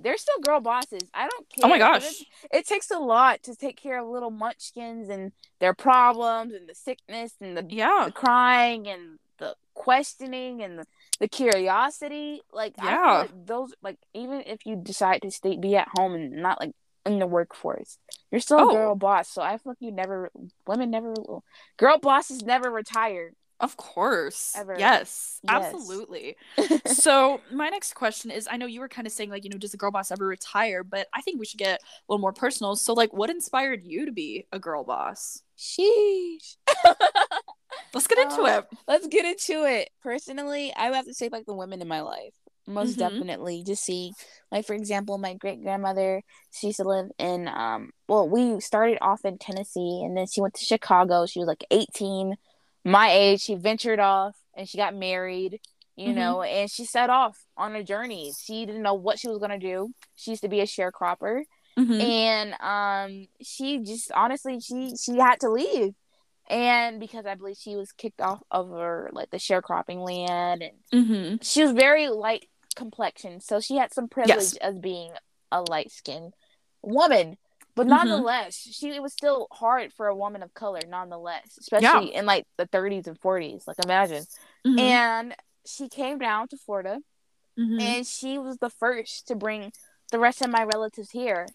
[0.00, 1.02] They're still girl bosses.
[1.12, 1.64] I don't care.
[1.64, 5.32] Oh my gosh, it, it takes a lot to take care of little munchkins and
[5.58, 10.86] their problems and the sickness and the yeah the crying and the questioning and the,
[11.20, 12.40] the curiosity.
[12.52, 16.42] Like yeah, like those like even if you decide to stay be at home and
[16.42, 16.72] not like
[17.06, 17.98] in the workforce.
[18.30, 18.70] You're still oh.
[18.70, 20.30] a girl boss, so I feel like you never
[20.66, 21.14] women never
[21.76, 23.32] girl bosses never retire.
[23.60, 24.54] Of course.
[24.56, 24.76] Ever.
[24.78, 25.52] Yes, yes.
[25.52, 26.36] absolutely.
[26.86, 29.58] so, my next question is I know you were kind of saying, like, you know,
[29.58, 30.84] does a girl boss ever retire?
[30.84, 32.76] But I think we should get a little more personal.
[32.76, 35.42] So, like, what inspired you to be a girl boss?
[35.58, 36.56] Sheesh.
[37.94, 38.78] let's get into uh, it.
[38.86, 39.90] Let's get into it.
[40.02, 42.34] Personally, I would have to say, like, the women in my life
[42.68, 43.00] most mm-hmm.
[43.00, 44.12] definitely just see
[44.52, 46.22] like for example my great grandmother
[46.52, 50.40] she used to live in um well we started off in tennessee and then she
[50.40, 52.36] went to chicago she was like 18
[52.84, 55.60] my age she ventured off and she got married
[55.96, 56.18] you mm-hmm.
[56.18, 59.50] know and she set off on a journey she didn't know what she was going
[59.50, 61.42] to do she used to be a sharecropper
[61.78, 62.00] mm-hmm.
[62.00, 65.94] and um she just honestly she she had to leave
[66.48, 71.08] and because I believe she was kicked off of her like the sharecropping land, and
[71.08, 71.36] mm-hmm.
[71.42, 74.56] she was very light complexion, so she had some privilege yes.
[74.56, 75.12] as being
[75.52, 76.34] a light skinned
[76.82, 77.36] woman.
[77.74, 78.08] But mm-hmm.
[78.08, 82.20] nonetheless, she it was still hard for a woman of color, nonetheless, especially yeah.
[82.20, 83.68] in like the 30s and 40s.
[83.68, 84.24] Like imagine.
[84.66, 84.78] Mm-hmm.
[84.78, 86.98] And she came down to Florida,
[87.58, 87.80] mm-hmm.
[87.80, 89.72] and she was the first to bring
[90.10, 91.46] the rest of my relatives here.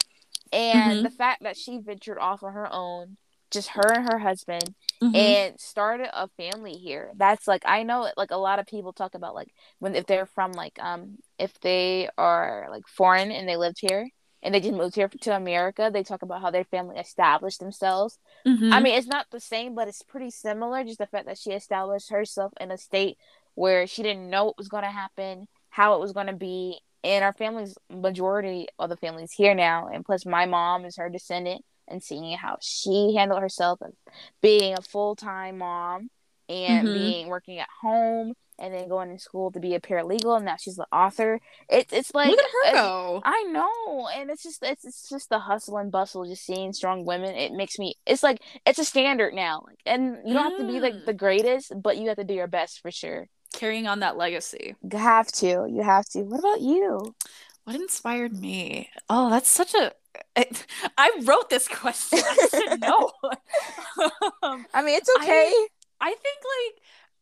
[0.52, 1.04] And mm-hmm.
[1.04, 3.18] the fact that she ventured off on her own,
[3.54, 5.16] just her and her husband, mm-hmm.
[5.16, 7.12] and started a family here.
[7.16, 10.26] That's like I know like a lot of people talk about like when if they're
[10.26, 14.10] from like um if they are like foreign and they lived here
[14.42, 18.20] and they just moved here to America, they talk about how their family established themselves.
[18.46, 18.74] Mm-hmm.
[18.74, 20.84] I mean, it's not the same, but it's pretty similar.
[20.84, 23.18] Just the fact that she established herself in a state
[23.56, 26.80] where she didn't know what was going to happen, how it was going to be,
[27.04, 31.10] and our family's majority of the families here now, and plus my mom is her
[31.10, 33.94] descendant and seeing how she handled herself as
[34.42, 36.10] being a full-time mom
[36.50, 36.98] and mm-hmm.
[36.98, 40.56] being working at home and then going to school to be a paralegal and now
[40.58, 41.40] she's the author.
[41.70, 43.22] It's it's like look at her go.
[43.24, 47.06] I know and it's just it's, it's just the hustle and bustle just seeing strong
[47.06, 47.36] women.
[47.36, 50.50] It makes me it's like it's a standard now like and you don't mm.
[50.52, 51.06] have to be like mm.
[51.06, 53.28] the greatest but you have to do your best for sure.
[53.54, 54.76] Carrying on that legacy.
[54.82, 56.22] You have to you have to.
[56.22, 57.16] What about you?
[57.64, 58.90] What inspired me?
[59.10, 59.94] Oh that's such a
[60.98, 62.20] I wrote this question.
[62.24, 63.12] I should know.
[64.44, 65.52] um, I mean, it's okay.
[65.52, 65.68] I,
[66.02, 66.38] I think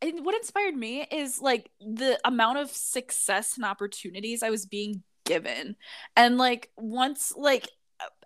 [0.02, 5.02] like what inspired me is like the amount of success and opportunities I was being
[5.24, 5.76] given.
[6.16, 7.68] And like once like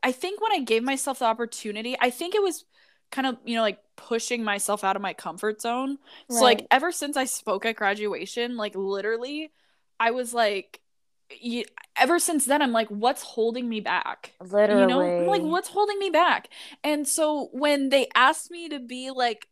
[0.03, 2.65] I think when I gave myself the opportunity, I think it was
[3.11, 5.99] kind of, you know, like pushing myself out of my comfort zone.
[6.31, 9.53] So like ever since I spoke at graduation, like literally
[10.01, 10.81] I was like
[11.31, 11.65] y-
[11.97, 14.33] ever since then I'm like what's holding me back?
[14.41, 14.83] Literally.
[14.83, 16.49] You know, I'm like what's holding me back?
[16.85, 19.47] And so when they asked me to be like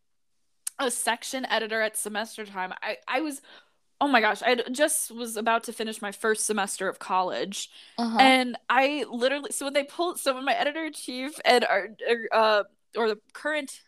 [0.78, 3.40] a section editor at semester time, I I was
[4.00, 7.70] oh my gosh, I just was about to finish my first semester of college.
[7.98, 8.18] Uh-huh.
[8.18, 11.88] And I literally, so when they pulled, so when my editor in chief and our,
[12.10, 12.62] er, uh,
[12.96, 13.80] or the current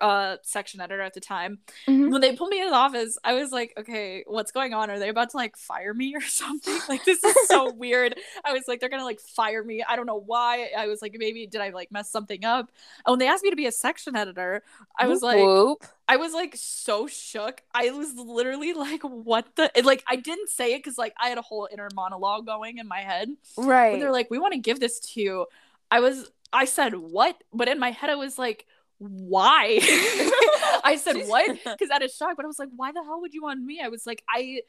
[0.00, 2.10] uh, section editor at the time, Mhm.
[2.10, 4.90] when they pulled me in the office, I was like, okay, what's going on?
[4.90, 6.78] Are they about to like fire me or something?
[6.88, 8.18] Like, this is so weird.
[8.44, 9.82] I was like, they're gonna like fire me.
[9.88, 10.70] I don't know why.
[10.76, 12.70] I was like, maybe did I like mess something up?
[13.06, 14.62] And when they asked me to be a section editor,
[14.98, 15.84] I was like, whoop.
[16.06, 17.62] I was like so shook.
[17.74, 19.70] I was literally like, what the?
[19.82, 22.86] Like, I didn't say it because like I had a whole inner monologue going in
[22.86, 23.30] my head.
[23.56, 23.92] right.
[23.92, 25.46] When they're like, we want to give this to you.
[25.90, 27.36] I was, I said, what?
[27.52, 28.64] But in my head, I was like,
[28.98, 29.78] why?
[30.84, 31.58] I said, what?
[31.64, 33.80] Because I was shocked, but I was like, why the hell would you want me?
[33.84, 34.62] I was like, I.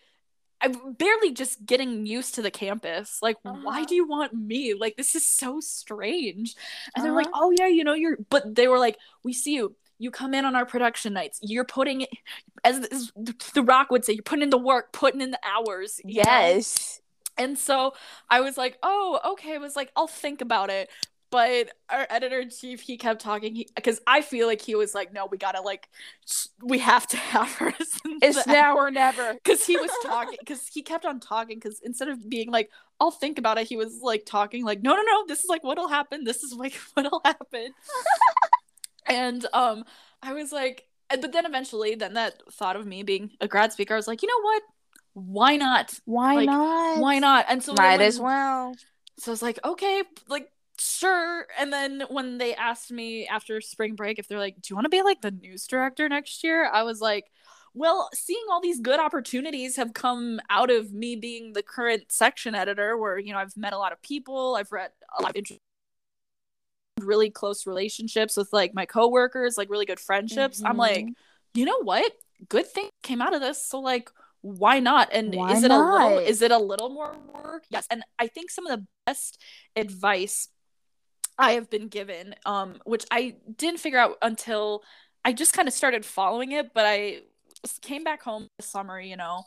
[0.61, 3.19] I'm barely just getting used to the campus.
[3.21, 3.85] Like, why Uh-huh.
[3.85, 4.73] do you want me?
[4.73, 6.55] Like, this is so strange.
[6.95, 7.41] And they're like, Uh-huh.
[7.47, 9.75] oh, yeah, you know, you're, but they were like, we see you.
[9.99, 11.39] You come in on our production nights.
[11.41, 12.09] You're putting it,
[12.63, 13.11] as, as
[13.53, 15.99] The Rock would say, you're putting in the work, putting in the hours.
[16.05, 16.31] you know?
[16.31, 17.01] yes.
[17.37, 17.93] And so
[18.29, 19.55] I was like, oh, okay.
[19.55, 20.89] I was like, I'll think about it.
[21.35, 25.11] But our editor in chief, he kept talking because I feel like he was like,
[25.11, 25.89] no, we gotta like,
[26.63, 27.73] we have to have her.
[28.21, 29.33] It's now or never.
[29.43, 32.69] because he was talking because he kept on talking because instead of being like,
[33.01, 35.61] I'll think about it, he was like talking like, no, no, no, this is like
[35.61, 36.23] what'll happen.
[36.23, 37.73] This is like what'll happen.
[39.05, 39.83] and um,
[40.23, 43.93] I was like, but then eventually, then that thought of me being a grad speaker,
[43.93, 44.63] I was like, you know what?
[45.13, 45.99] Why not?
[46.05, 46.99] Why Like, not?
[46.99, 47.45] Why not?
[47.49, 48.73] And so Might when- as well.
[49.19, 51.47] so I was like, okay, like sure.
[51.59, 54.85] And then when they asked me after spring break if they're like, do you want
[54.85, 56.69] to be like the news director next year?
[56.71, 57.25] I was like,
[57.73, 62.55] well, seeing all these good opportunities have come out of me being the current section
[62.55, 65.35] editor, where you know I've met a lot of people, I've read a lot of
[65.35, 65.59] interesting,
[67.01, 70.61] really close relationships with like my coworkers, like really good friendships.
[70.63, 71.13] I'm like, Mhm.
[71.53, 72.11] you know what?
[72.47, 73.65] Good thing came out of this.
[73.65, 74.09] So like
[74.41, 75.09] why not?
[75.11, 77.63] And Why is it a little is it a little more work?
[77.71, 77.87] Yes.
[77.89, 79.41] And I think some of the best
[79.75, 80.49] advice
[81.37, 84.83] I have been given, um, which I didn't figure out until
[85.23, 87.21] I just kind of started following it, but I
[87.81, 89.37] came back home this summer, you know,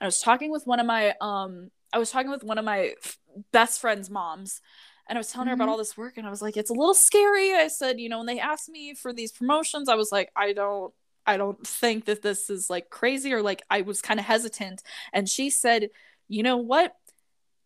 [0.00, 2.64] and I was talking with one of my um I was talking with one of
[2.64, 3.18] my f-
[3.52, 4.60] best friend's moms
[5.08, 5.70] and I was telling her about Mhm.
[5.72, 7.54] all this work and I was like it's a little scary.
[7.54, 10.52] I said, you know, when they asked me for these promotions, I was like I
[10.52, 10.92] don't
[11.26, 14.82] I don't think that this is like crazy or like I was kind of hesitant
[15.12, 15.90] and she said,
[16.28, 16.94] "You know what?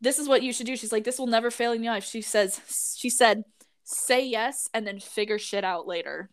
[0.00, 2.04] This is what you should do." She's like, "This will never fail in your life."
[2.04, 2.60] She says
[2.96, 3.44] she said,
[3.90, 6.30] "Say yes and then figure shit out later."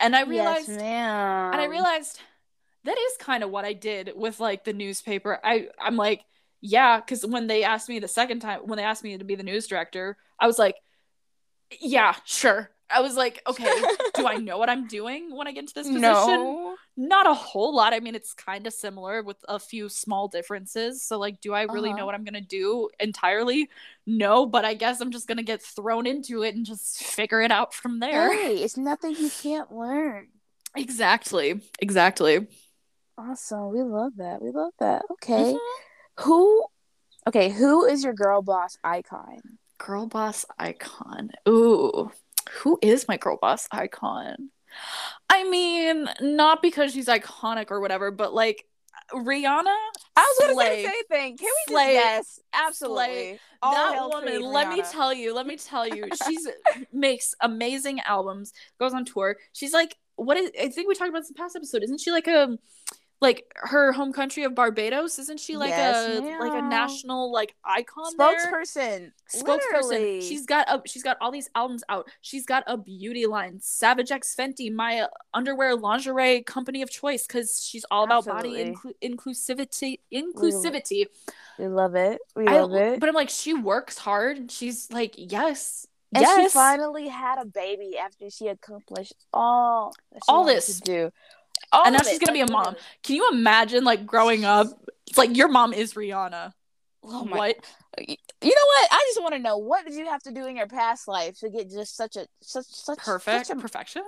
[0.00, 2.20] And I realized yes, and I realized
[2.84, 5.38] that is kind of what I did with like the newspaper.
[5.42, 6.24] I I'm like,
[6.60, 9.34] yeah, because when they asked me the second time, when they asked me to be
[9.34, 10.76] the news director, I was like,
[11.80, 12.70] yeah, sure.
[12.90, 13.70] I was like, okay,
[14.14, 16.00] do I know what I'm doing when I get into this position?
[16.02, 16.76] No.
[17.00, 17.92] Not a whole lot.
[17.94, 21.00] I mean, it's kind of similar with a few small differences.
[21.00, 21.98] So, like, do I really Uh-huh.
[21.98, 23.68] know what I'm gonna do entirely?
[24.04, 27.52] No, but I guess I'm just gonna get thrown into it and just figure it
[27.52, 28.32] out from there.
[28.32, 30.26] Hey, it's nothing you can't learn.
[30.74, 31.60] Exactly.
[31.80, 32.48] Exactly.
[33.16, 33.70] Awesome.
[33.70, 34.42] We love that.
[34.42, 35.04] We love that.
[35.10, 35.54] Okay.
[35.54, 35.58] Mhm.
[36.24, 36.64] Who
[37.26, 39.40] Okay, who is your girl boss icon?
[39.76, 41.30] Girl boss icon.
[41.48, 42.10] Ooh,
[42.50, 44.50] who is my girl boss icon?
[45.30, 48.64] I mean, not because she's iconic or whatever, but like
[49.12, 49.76] Rihanna.
[50.16, 51.36] I was gonna say the same thing.
[51.36, 51.94] Can we Slay.
[51.94, 52.40] yes?
[52.52, 53.38] Absolutely.
[53.62, 56.46] That woman, let me tell you, let me tell you, she's
[56.92, 59.36] makes amazing albums, goes on tour.
[59.52, 60.50] She's like, what is?
[60.60, 61.82] I think we talked about this in the past episode.
[61.82, 62.58] Isn't she like a,
[63.20, 65.18] like her home country of Barbados?
[65.18, 68.36] Isn't she like Yes, a like a national like icon there?
[68.38, 69.12] spokesperson.
[69.34, 69.46] spokesperson.
[69.46, 70.20] Literally.
[70.20, 72.08] She's got a she's got all these albums out.
[72.20, 73.58] She's got a beauty line.
[73.60, 78.94] Savage X Fenty, my underwear lingerie company of choice, because she's all about body inclu-
[79.02, 79.98] inclusivity.
[80.14, 81.06] Inclusivity.
[81.58, 82.20] we love it.
[82.36, 83.00] We I- love it.
[83.00, 84.50] But I'm like, she works hard.
[84.50, 86.52] She's like, yes, and she yes.
[86.52, 90.76] finally had a baby after she accomplished all she All this.
[90.76, 91.12] to do.
[91.72, 92.76] All And now she's gonna be a mom.
[93.02, 94.68] Can you imagine like growing up?
[95.06, 96.52] It's like your mom is Rihanna.
[97.04, 97.56] Oh my what?
[97.98, 98.88] You know what?
[98.92, 101.38] I just want to know what did you have to do in your past life
[101.40, 104.02] to get just such a such such Perfect Such a, perfection.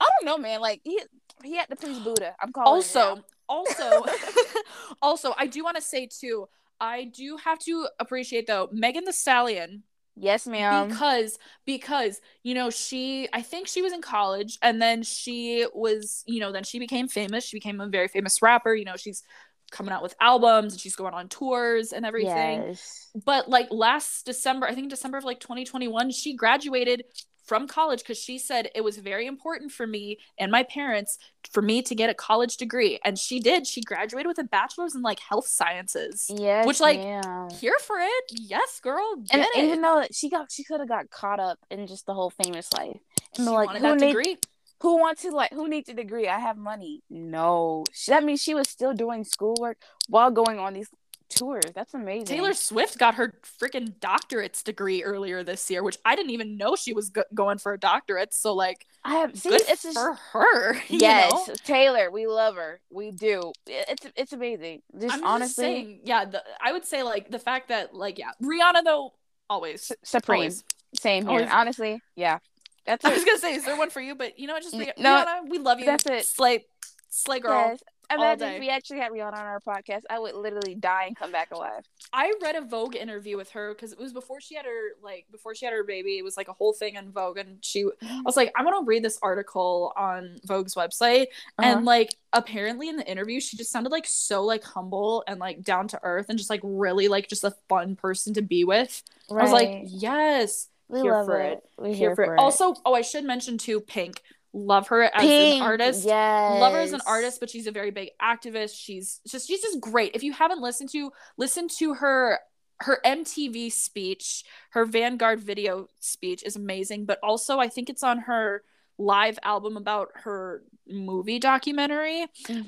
[0.00, 0.60] I don't know, man.
[0.60, 1.00] Like he
[1.42, 2.34] he had to please Buddha.
[2.40, 2.68] I'm calling.
[2.68, 4.04] also also
[5.02, 6.48] also i do want to say too
[6.80, 9.82] i do have to appreciate though Megan Thee Stallion
[10.16, 10.88] Yes, ma'am.
[10.88, 16.22] Because because you know she I think she was in college and then she was
[16.26, 17.44] you know then she became famous.
[17.44, 18.74] She became a very famous rapper.
[18.74, 19.22] You know she's
[19.70, 22.62] coming out with albums and she's going on tours and everything.
[22.62, 23.10] Yes.
[23.24, 27.04] But like last December, I think December of like 2021, she graduated
[27.44, 31.18] from college because she said it was very important for me and my parents
[31.52, 32.98] for me to get a college degree.
[33.04, 33.66] And she did.
[33.66, 36.66] She graduated with a bachelor's in like health sciences Yes.
[36.66, 37.50] which like ma'am.
[37.60, 38.24] here for it?
[38.30, 39.64] Yes girl get and it.
[39.64, 42.72] even though she got she could have got caught up in just the whole famous
[42.72, 42.98] life.
[43.36, 44.38] And like who need- degree.
[44.80, 46.28] who wants to like who needs a degree?
[46.28, 47.02] I have money.
[47.10, 47.84] No.
[47.92, 49.78] She- that means she was still doing schoolwork
[50.08, 50.88] while going on these
[51.28, 56.14] tours that's amazing taylor swift got her freaking doctorate's degree earlier this year which i
[56.14, 59.48] didn't even know she was go- going for a doctorate so like i have see
[59.48, 61.54] good it's just, for her you yes know?
[61.64, 66.24] taylor we love her we do it's it's amazing just I'm just honestly saying, yeah,
[66.24, 69.14] the, I would say like the fact that like yeah, Rihanna though
[69.50, 70.64] always su- supreme always.
[70.94, 71.50] same here Always.
[71.50, 72.38] honestly yeah
[72.86, 74.14] that's I was gonna say, is there one for you?
[74.14, 75.86] But you know, what, just No, Rihanna, we love you.
[75.86, 76.26] that's it.
[76.26, 76.66] Slay,
[77.08, 77.70] slay girl.
[77.70, 81.16] yes imagine if we actually had rihanna on our podcast i would literally die and
[81.16, 84.54] come back alive I read a Vogue interview with her because it was before she
[84.54, 86.16] had her like before she had her baby.
[86.16, 88.84] It was like a whole thing on Vogue, and she I was like, I'm gonna
[88.84, 91.26] read this article on Vogue's website,
[91.58, 91.62] Uh-huh.
[91.62, 95.62] and like apparently in the interview, she just sounded like so like humble and like
[95.62, 99.02] down to earth and just like really like just a fun person to be with.
[99.30, 101.64] I was like, yes, we here love for it, it.
[101.78, 102.38] we're here for it.
[102.38, 104.22] Also, oh, I should mention too, Pink.
[104.56, 106.04] Love her as Pink, an artist.
[106.06, 106.60] yes.
[106.60, 108.76] Love her as an artist, but she's a very big activist.
[108.76, 110.12] She's just she's just great.
[110.14, 112.38] If you haven't listened to listen to her
[112.80, 118.20] her MTV speech, her Vanguard video speech is amazing, but also I think it's on
[118.20, 118.62] her
[118.98, 122.26] live album about her movie documentary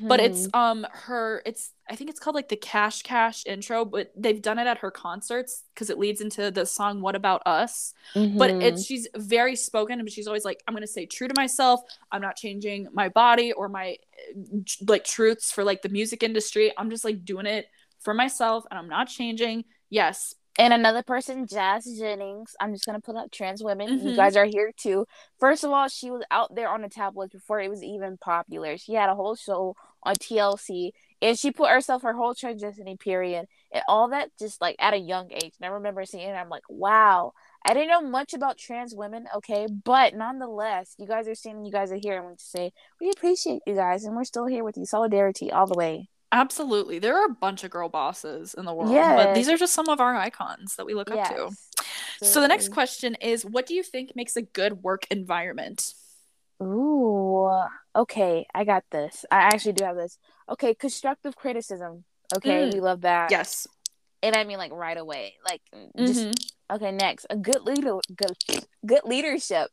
[0.08, 0.54] but it's Mhm.
[0.58, 4.58] um her it's i think it's called like the cash cash intro but they've done
[4.58, 8.62] it at her concerts because it leads into the song what about us but Mhm.
[8.62, 12.22] it's she's very spoken but she's always like i'm gonna stay true to myself i'm
[12.22, 13.98] not changing my body or my
[14.34, 14.40] uh,
[14.88, 17.66] like truths for like the music industry i'm just like doing it
[18.00, 22.54] for myself and i'm not changing yes and another person, Jazz Jennings.
[22.60, 23.88] I'm just gonna put up trans women.
[24.00, 24.16] You Mhm.
[24.16, 25.06] guys are here too.
[25.38, 28.76] First of all, she was out there on the tabloids before it was even popular.
[28.78, 33.46] She had a whole show on TLC, and she put herself her whole transitioning period
[33.72, 35.54] and all that just like at a young age.
[35.60, 36.32] And I remember seeing it.
[36.32, 37.32] I'm like, wow.
[37.64, 41.72] I didn't know much about trans women, okay, but nonetheless, you guys are seeing, you
[41.72, 42.16] guys are here.
[42.16, 44.86] I want to say we appreciate you guys, and we're still here with you.
[44.86, 46.08] Solidarity all the way.
[46.32, 49.72] Absolutely there are a bunch of girl bosses in the world but these are just
[49.72, 51.48] some of our icons that we look up to
[52.20, 52.32] Yes.
[52.32, 55.92] So the next question is what do you think makes a good work environment?
[56.62, 57.50] Ooh,
[57.94, 59.26] okay, I got this.
[59.30, 60.18] I actually do have this.
[60.48, 62.04] Okay, constructive criticism.
[62.34, 62.72] Okay, Mm.
[62.72, 63.30] we love that.
[63.30, 63.66] Yes.
[64.22, 65.36] and I mean like right away.
[65.44, 65.60] Like
[65.98, 66.34] just Mhm.
[66.72, 66.90] okay.
[66.90, 68.36] Next, a good leader, good,
[68.84, 69.70] good leadership.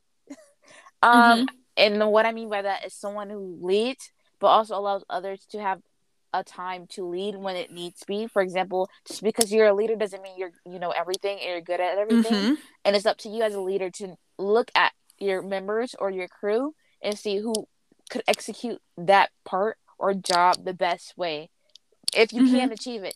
[1.02, 5.46] um, and what I mean by that is someone who leads, but also allows others
[5.52, 5.82] to have
[6.34, 8.28] a time to lead when it needs to be.
[8.28, 11.62] For example, just because you're a leader doesn't mean you're you know everything and you're
[11.62, 12.34] good at everything.
[12.34, 12.58] Mhm.
[12.86, 16.28] and it's up to you as a leader to look at your members or your
[16.28, 17.54] crew and see who
[18.10, 21.50] could execute that part or job the best way
[22.15, 23.15] if you can achieve it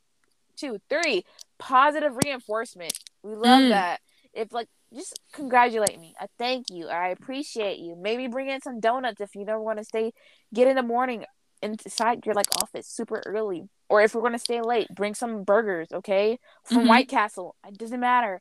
[0.56, 1.26] two three
[1.58, 3.70] positive reinforcement we love Mm.
[3.70, 4.00] that
[4.34, 8.80] if like just congratulate me i thank you i appreciate you maybe bring in some
[8.80, 10.14] donuts if you never want to stay
[10.54, 11.26] get in the morning
[11.68, 15.44] inside your like office super early or if we're going to stay late bring some
[15.44, 16.88] burgers okay from Mhm.
[16.88, 18.40] white castle it doesn't matter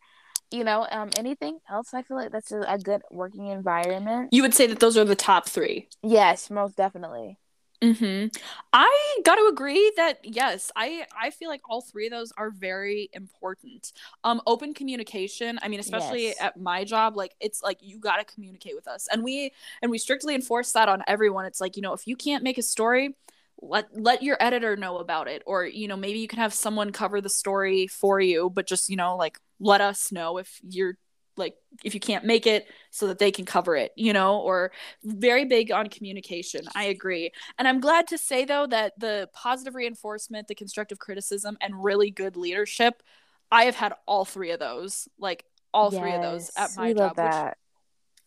[0.50, 4.42] you know um anything else i feel like that's a, a good working environment You
[4.42, 5.88] would say that those are the top three.
[6.02, 7.38] yes most definitely
[7.82, 8.28] Mm-hmm.
[8.72, 12.50] I got to agree that yes, I I feel like all three of those are
[12.50, 13.92] very important.
[14.24, 15.58] Um, open communication.
[15.62, 16.38] I mean, especially Yes.
[16.38, 19.90] at my job, like it's like you got to communicate with us, and we and
[19.90, 21.44] we strictly enforce that on everyone.
[21.46, 23.14] It's like you know if you can't make a story,
[23.60, 26.92] let let your editor know about it, or you know maybe you can have someone
[26.92, 30.96] cover the story for you, but just you know like let us know if you're
[31.36, 34.72] like if you can't make it so that they can cover it you know or
[35.04, 36.62] very big on communication.
[36.74, 37.32] I agree.
[37.58, 42.10] And i'm glad to say though that the positive reinforcement the constructive criticism and really
[42.10, 43.02] good leadership
[43.50, 46.94] i have had all three of those like all three of those at my we
[46.94, 47.54] job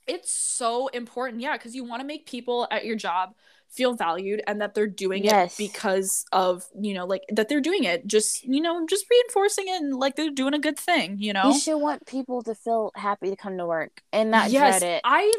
[0.09, 1.41] it's so important.
[1.41, 3.35] Yeah because you want to make people at your job
[3.69, 5.53] feel valued and that they're doing Yes.
[5.53, 9.67] it because of you know like that they're doing it just you know just reinforcing
[9.67, 11.53] it and like they're doing a good thing you know?
[11.53, 14.95] You should want people to feel happy to come to work and not yes dread
[14.95, 15.01] it.
[15.03, 15.31] I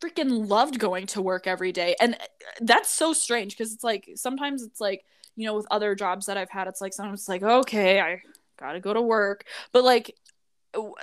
[0.00, 2.18] freaking loved going to work every day and uh,
[2.60, 5.04] that's so strange because it's like sometimes it's like
[5.36, 8.20] you know with other jobs that i've had it's like sometimes it's like okay i
[8.58, 9.44] gotta go to work.
[9.72, 10.14] But like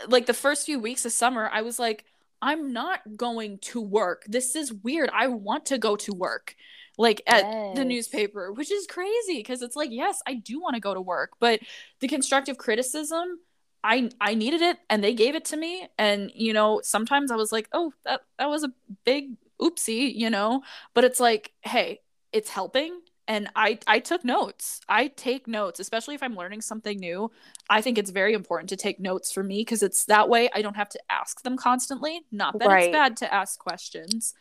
[0.07, 2.05] like the first few weeks of summer, I was like,
[2.43, 4.25] I'm not going to work.
[4.27, 5.09] This is weird.
[5.13, 6.55] I want to go to work
[6.97, 7.77] like at yes.
[7.77, 10.99] the newspaper, which is crazy because it's like, yes, I do want to go to
[10.99, 11.61] work, but
[12.01, 13.39] the constructive criticism,
[13.81, 15.87] I I needed it and they gave it to me.
[15.97, 18.73] And you know, sometimes I was like, oh, that that was a
[19.05, 20.63] big oopsie, you know,
[20.93, 22.01] but it's like, hey,
[22.33, 24.81] it's helping and I I took notes.
[24.89, 27.31] I take notes, especially if I'm learning something new.
[27.69, 30.61] I think it's very important to take notes for me because it's that way I
[30.61, 32.21] don't have to ask them constantly.
[32.31, 32.83] Not that right.
[32.85, 34.33] it's bad to ask questions,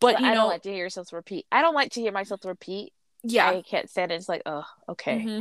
[0.00, 1.46] but, but you I know, don't like to hear yourself repeat.
[1.50, 2.92] I don't like to hear myself repeat.
[3.26, 4.16] Yeah, I can't stand it.
[4.16, 5.18] It's like, oh, okay.
[5.18, 5.40] Mm-hmm.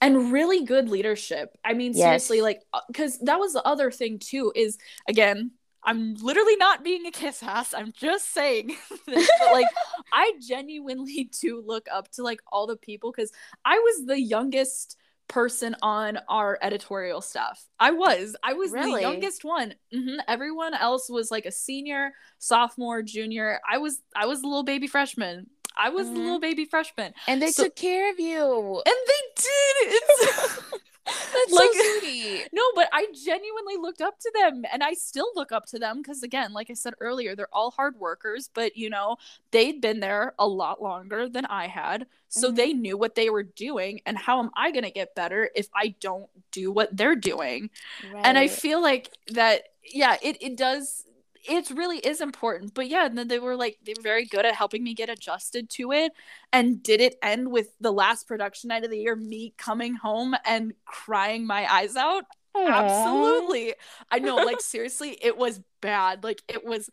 [0.00, 1.50] And really good leadership.
[1.64, 2.04] I mean, yes.
[2.04, 4.52] seriously, like, because uh, that was the other thing too.
[4.54, 5.50] Is again,
[5.84, 7.74] I'm literally not being a kiss ass.
[7.74, 8.76] I'm just saying
[9.06, 9.66] this, but like
[10.12, 13.32] I genuinely do look up to like all the people because
[13.64, 14.96] I was the youngest
[15.28, 17.64] person on our editorial staff.
[17.80, 18.36] I was.
[18.42, 18.92] I was really?
[18.92, 19.74] the youngest one.
[19.94, 20.20] Mm-hmm.
[20.28, 23.60] Everyone else was like a senior, sophomore, junior.
[23.68, 25.46] I was I was a little baby freshman.
[25.76, 26.16] I was mm-hmm.
[26.16, 27.14] a little baby freshman.
[27.26, 28.82] And they so, took care of you.
[28.86, 29.92] And they did.
[29.92, 30.73] It's
[31.06, 32.48] That's like, so sweet.
[32.52, 35.98] No, but I genuinely looked up to them and I still look up to them
[35.98, 39.16] because again, like I said earlier, they're all hard workers, but you know,
[39.50, 42.06] they'd been there a lot longer than I had.
[42.28, 42.56] So mm-hmm.
[42.56, 45.68] they knew what they were doing and how am I going to get better if
[45.74, 47.70] I don't do what they're doing?
[48.12, 48.22] Right.
[48.24, 51.04] And I feel like that yeah, it it does
[51.44, 52.74] it really is important.
[52.74, 55.08] But yeah, and then they were like they were very good at helping me get
[55.08, 56.12] adjusted to it.
[56.52, 60.34] And did it end with the last production night of the year, me coming home
[60.44, 62.24] and crying my eyes out?
[62.56, 62.68] Aww.
[62.68, 63.74] Absolutely.
[64.10, 66.24] I know, like seriously, it was bad.
[66.24, 66.88] Like it was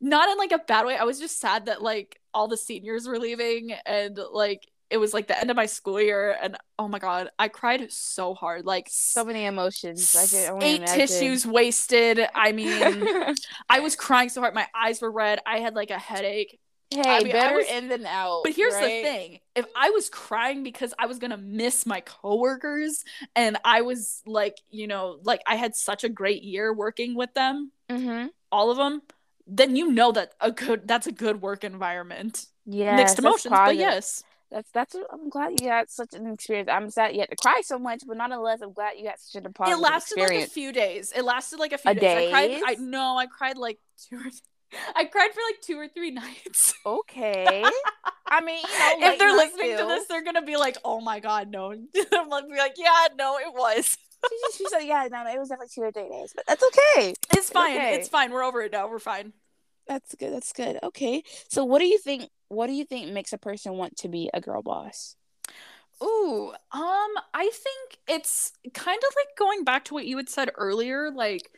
[0.00, 0.96] not in like a bad way.
[0.96, 5.12] I was just sad that like all the seniors were leaving and like it was
[5.12, 8.64] like the end of my school year and oh my god i cried so hard
[8.64, 10.96] like so many emotions I can eight imagine.
[10.96, 13.34] tissues wasted i mean
[13.68, 16.58] i was crying so hard my eyes were red i had like a headache
[16.90, 18.82] hey I mean, better was, in than out but here's right?
[18.82, 23.82] the thing if i was crying because i was gonna miss my coworkers and i
[23.82, 28.28] was like you know like i had such a great year working with them mm-hmm.
[28.52, 29.02] all of them
[29.48, 33.76] then you know that a good that's a good work environment yeah mixed emotions but
[33.76, 36.68] yes that's that's I'm glad you had such an experience.
[36.70, 39.44] I'm sad you had to cry so much, but nonetheless, I'm glad you had such
[39.44, 39.78] a positive.
[39.78, 40.42] It lasted experience.
[40.42, 41.12] like a few days.
[41.14, 42.00] It lasted like a few a days.
[42.00, 42.32] days.
[42.34, 42.62] I cried.
[42.66, 43.78] I no, I cried like
[44.08, 44.16] two.
[44.16, 44.30] Or,
[44.94, 46.74] I cried for like two or three nights.
[46.84, 47.64] Okay.
[48.28, 51.20] I mean, you know, if they're listening to this, they're gonna be like, "Oh my
[51.20, 51.70] god, no!"
[52.12, 53.96] I'm gonna be like, "Yeah, no, it was."
[54.28, 56.62] she, she said, "Yeah, no, no, it was definitely two or three days, but that's
[56.62, 57.14] okay.
[57.32, 57.76] It's fine.
[57.76, 57.94] Okay.
[57.94, 58.32] It's fine.
[58.32, 58.88] We're over it now.
[58.88, 59.32] We're fine."
[59.86, 60.32] That's good.
[60.32, 60.78] That's good.
[60.82, 61.22] Okay.
[61.48, 64.30] So, what do you think what do you think makes a person want to be
[64.32, 65.16] a girl boss?
[66.02, 70.50] Ooh, um, I think it's kind of like going back to what you had said
[70.56, 71.50] earlier, like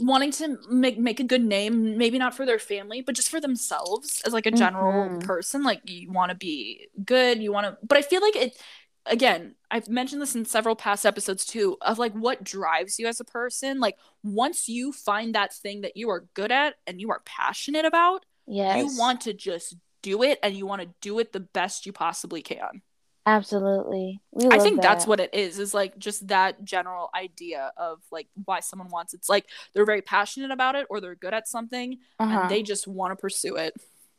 [0.00, 3.40] wanting to make make a good name, maybe not for their family, but just for
[3.40, 5.18] themselves as like a general mm-hmm.
[5.18, 5.62] person.
[5.62, 8.60] Like you want to be good, you want to, but I feel like it.
[9.06, 13.20] Again, I've mentioned this in several past episodes too, of like what drives you as
[13.20, 13.78] a person.
[13.78, 17.84] Like once you find that thing that you are good at and you are passionate
[17.84, 18.78] about, yes.
[18.78, 21.92] you want to just do it and you want to do it the best you
[21.92, 22.82] possibly can.
[23.26, 24.20] Absolutely.
[24.50, 24.82] I think that.
[24.82, 29.14] that's what it is, is like just that general idea of like why someone wants
[29.14, 32.40] it's like they're very passionate about it or they're good at something uh-huh.
[32.40, 33.74] and they just want to pursue it.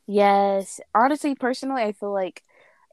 [0.08, 0.80] Yes.
[0.92, 2.42] Honestly, personally, I feel like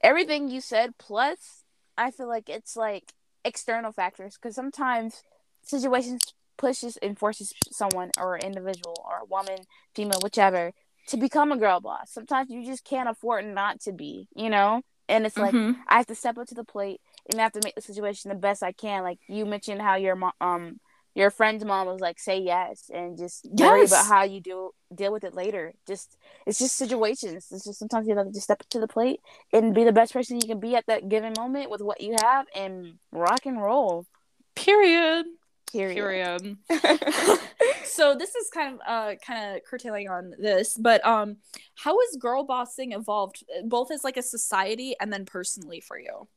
[0.04, 1.64] everything you said plus
[1.98, 3.12] I feel like it's like
[3.44, 5.22] external factors because sometimes
[5.62, 9.58] situations pushes and forces someone or individual or a woman,
[9.94, 10.72] female, whichever,
[11.08, 12.10] to become a girl boss.
[12.10, 14.82] Sometimes you just can't afford not to be, you know?
[15.08, 15.80] And it's like mm-hmm.
[15.88, 17.00] I have to step up to the plate
[17.30, 19.02] and I have to make the situation the best I can.
[19.02, 20.80] Like you mentioned how your mom um
[21.14, 23.68] your friend's mom was like say yes and just yes.
[23.68, 25.74] worry about how you do deal with it later.
[25.86, 27.48] Just it's just situations.
[27.50, 29.20] It's just sometimes you have to just step up to the plate
[29.52, 32.16] and be the best person you can be at that given moment with what you
[32.20, 34.06] have and rock and roll.
[34.56, 35.26] Period.
[35.74, 35.96] Period.
[35.96, 36.56] Period.
[37.84, 41.38] so this is kind of uh kind of curtailing on this, but um
[41.74, 46.28] how has girl bossing evolved both as like a society and then personally for you?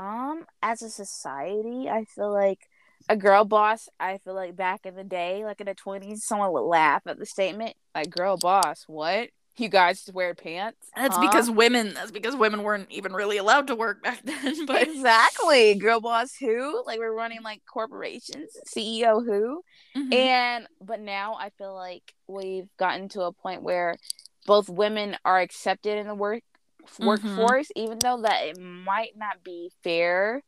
[0.00, 2.68] Um as a society, I feel like
[3.08, 6.52] a girl boss, I feel like back in the day, like in the 20s, someone
[6.52, 9.30] would laugh at the statement like girl boss, what?
[9.60, 10.90] You guys wear pants.
[10.96, 11.22] That's huh?
[11.22, 11.94] because women.
[11.94, 14.66] That's because women weren't even really allowed to work back then.
[14.66, 16.82] But exactly, girl boss who?
[16.86, 19.62] Like we're running like corporations, CEO who,
[19.96, 20.12] mm-hmm.
[20.12, 23.96] and but now I feel like we've gotten to a point where
[24.46, 26.42] both women are accepted in the work
[26.82, 27.06] mm-hmm.
[27.06, 30.42] workforce, even though that it might not be fair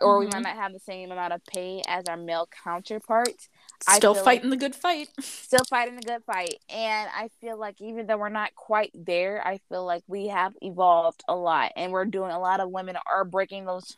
[0.00, 0.26] or mm-hmm.
[0.26, 3.48] we might not have the same amount of pay as our male counterparts.
[3.90, 5.08] Still fighting like, the good fight.
[5.20, 6.56] Still fighting the good fight.
[6.68, 10.54] And I feel like even though we're not quite there, I feel like we have
[10.60, 13.96] evolved a lot and we're doing a lot of women are breaking those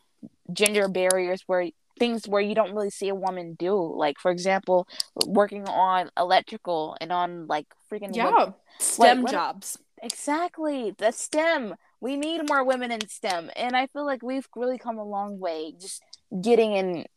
[0.51, 3.75] gender barriers where things where you don't really see a woman do.
[3.75, 4.87] Like for example,
[5.25, 8.31] working on electrical and on like freaking Yeah.
[8.31, 8.53] Women.
[8.79, 9.77] STEM like, jobs.
[10.01, 10.93] Exactly.
[10.97, 11.75] The STEM.
[12.01, 13.49] We need more women in STEM.
[13.55, 16.03] And I feel like we've really come a long way just
[16.41, 17.07] getting and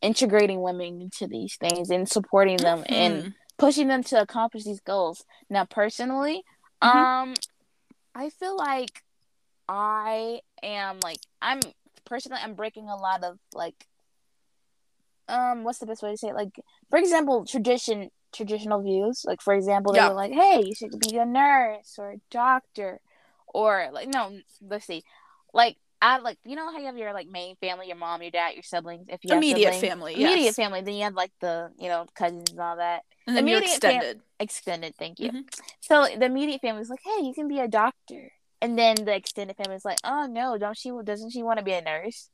[0.00, 2.92] integrating women into these things and supporting them mm-hmm.
[2.92, 5.24] and pushing them to accomplish these goals.
[5.50, 6.42] Now personally,
[6.82, 6.98] mm-hmm.
[6.98, 7.34] um
[8.14, 9.02] I feel like
[9.68, 11.60] I am like I'm
[12.04, 13.86] personally I'm breaking a lot of like
[15.28, 16.34] um what's the best way to say it?
[16.34, 19.24] Like for example, tradition traditional views.
[19.26, 20.08] Like for example, they yeah.
[20.08, 23.00] were like, "Hey, you should be a nurse or a doctor,"
[23.46, 25.04] or like no, let's see,
[25.52, 28.30] like I like you know how you have your like main family, your mom, your
[28.30, 29.06] dad, your siblings.
[29.08, 30.56] If you immediate siblings, family, immediate yes.
[30.56, 33.02] family, then you have like the you know cousins and all that.
[33.26, 34.16] And then immediate extended.
[34.16, 35.30] Fam- extended, thank you.
[35.30, 35.40] Mm-hmm.
[35.80, 38.30] So the immediate family is like, "Hey, you can be a doctor,"
[38.62, 40.92] and then the extended family is like, "Oh no, don't she?
[41.02, 42.30] Doesn't she want to be a nurse?"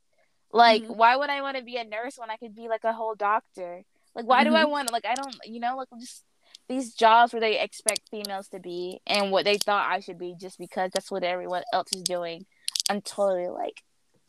[0.51, 0.93] Like, mm-hmm.
[0.93, 3.15] why would I want to be a nurse when I could be like a whole
[3.15, 3.81] doctor?
[4.13, 4.51] Like, why mm-hmm.
[4.51, 4.71] do I mm-hmm.
[4.71, 6.23] want like I don't you know like just
[6.67, 10.35] these jobs where they expect females to be and what they thought I should be
[10.39, 12.45] just because that's what everyone else is doing.
[12.89, 13.83] I'm totally like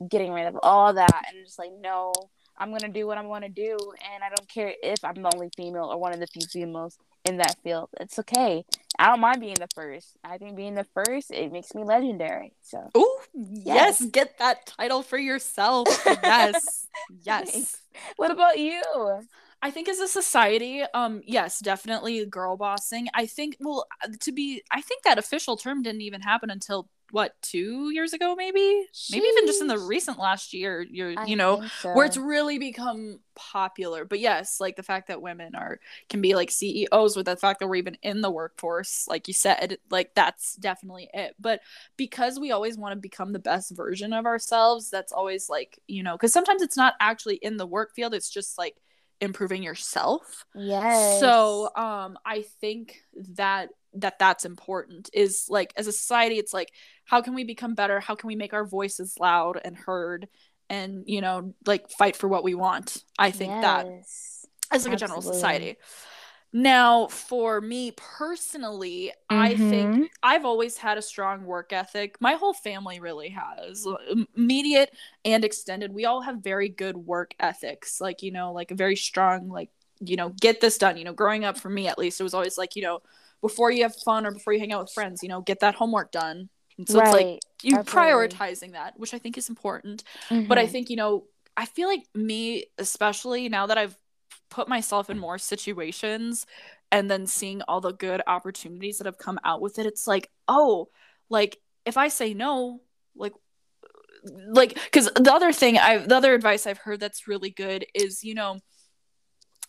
[0.09, 2.13] getting rid of all that and just like no,
[2.59, 3.77] I'm gonna do what I want to do,
[4.15, 6.97] and I don't care if I'm the only female or one of the few females
[7.25, 7.91] in that field.
[8.01, 8.65] It's okay.
[8.99, 10.17] I don't mind being the first.
[10.25, 12.55] I think being the first it makes me legendary.
[12.63, 14.01] So, oh yes.
[14.01, 15.89] yes, get that title for yourself.
[16.23, 16.87] Yes,
[17.23, 17.77] yes.
[18.17, 18.83] What about you?
[19.63, 23.09] I think as a society, um, yes, definitely girl bossing.
[23.15, 23.87] I think, well,
[24.21, 28.35] to be, I think that official term didn't even happen until what two years ago,
[28.35, 29.13] maybe, Jeez.
[29.13, 30.85] maybe even just in the recent last year.
[30.89, 31.93] You're, you know, so.
[31.95, 34.05] where it's really become popular.
[34.05, 35.79] But yes, like the fact that women are
[36.09, 39.35] can be like CEOs, with the fact that we're even in the workforce, like you
[39.35, 41.35] said, like that's definitely it.
[41.39, 41.61] But
[41.97, 46.03] because we always want to become the best version of ourselves, that's always like you
[46.03, 48.77] know, because sometimes it's not actually in the work field; it's just like
[49.21, 50.45] improving yourself.
[50.55, 51.21] Yes.
[51.21, 53.01] So um I think
[53.35, 56.71] that that that's important is like as a society it's like
[57.05, 58.01] how can we become better?
[58.01, 60.29] How can we make our voices loud and heard
[60.69, 63.03] and you know like fight for what we want?
[63.19, 63.63] I think yes.
[63.63, 63.87] that
[64.75, 64.95] as like Absolutely.
[64.95, 65.77] a general society.
[66.59, 69.43] Now, for me personally, mm-hmm.
[69.43, 70.03] I think mm-hmm.
[70.23, 72.17] I've always had a strong work ethic.
[72.19, 73.87] My whole family really has.
[74.35, 74.91] Immediate
[75.27, 78.01] and extended, we all have very good work ethics.
[78.01, 79.69] Like, you know, like a very strong, like,
[80.01, 80.97] you know, get this done.
[80.97, 83.03] You know, growing up for me at least, it was always like, you know,
[83.43, 85.75] before you have fun or before you hang out with friends, you know, get that
[85.75, 86.49] homework done.
[86.79, 87.07] And so right.
[87.07, 90.05] it's like you prioritizing that, which I think is important.
[90.31, 90.49] Mm-hmm.
[90.49, 90.73] But I mm-hmm.
[90.73, 93.99] think, you know, I feel like me, especially now that I've
[94.51, 96.47] put myself in more situations
[96.93, 100.31] and then seeing all the good opportunities that have come out with it it's like
[100.49, 100.89] oh
[101.29, 102.81] like if i say no
[103.15, 103.33] like
[104.49, 108.25] like because the other thing i the other advice i've heard that's really good is
[108.25, 108.59] you know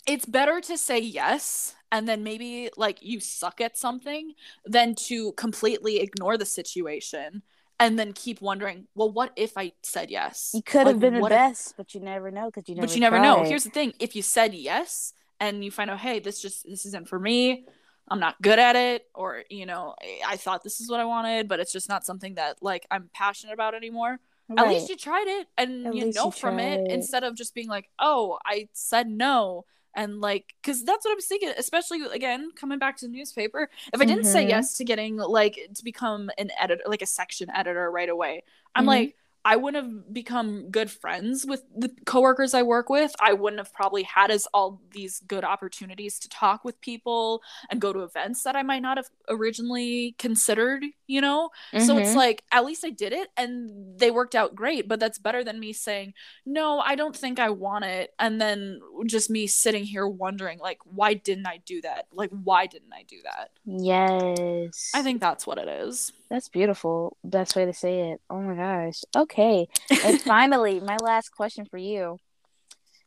[0.08, 4.34] it's better to say yes and then maybe like you suck at something
[4.66, 7.42] than to completely ignore the situation
[7.80, 10.52] and then keep wondering, well, what if I said yes?
[10.54, 11.78] You could have like, been the best, if...
[11.78, 12.88] but you never know because you never.
[12.88, 13.44] But you never know.
[13.44, 16.86] Here's the thing: if you said yes and you find out, hey, this just this
[16.86, 17.66] isn't for me.
[18.10, 21.48] I'm not good at it, or you know, I thought this is what I wanted,
[21.48, 24.20] but it's just not something that like I'm passionate about anymore.
[24.50, 24.60] Right.
[24.60, 27.54] At least you tried it, and at you know you from it instead of just
[27.54, 29.66] being like, oh, I said no
[29.96, 33.70] and like because that's what i was thinking especially again coming back to the newspaper
[33.94, 34.32] if i didn't mm-hmm.
[34.32, 38.44] say yes to getting like to become an editor like a section editor right away
[38.76, 38.90] i'm mm-hmm.
[38.90, 39.16] like
[39.46, 43.16] I wouldn't have become good friends with the coworkers I work with.
[43.20, 47.80] I wouldn't have probably had as all these good opportunities to talk with people and
[47.80, 51.50] go to events that I might not have originally considered, you know?
[51.74, 51.86] Mm-hmm.
[51.86, 52.18] So it's mm-hmm.
[52.18, 55.60] like at least I did it and they worked out great, but that's better than
[55.60, 56.14] me saying,
[56.46, 60.80] "No, I don't think I want it." And then just me sitting here wondering like,
[60.84, 62.08] "Why didn't I do that?
[62.12, 64.92] Like why didn't I do that?" Yes.
[64.94, 66.12] I think that's what it is.
[66.30, 67.18] That's beautiful.
[67.24, 68.22] Best way to say it.
[68.30, 69.02] Oh my gosh.
[69.16, 69.68] Okay.
[70.04, 72.18] and finally, my last question for you.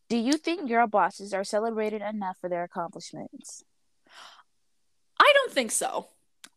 [0.08, 3.62] Do you think girl bosses are celebrated enough for their accomplishments?
[5.18, 6.08] I don't think so.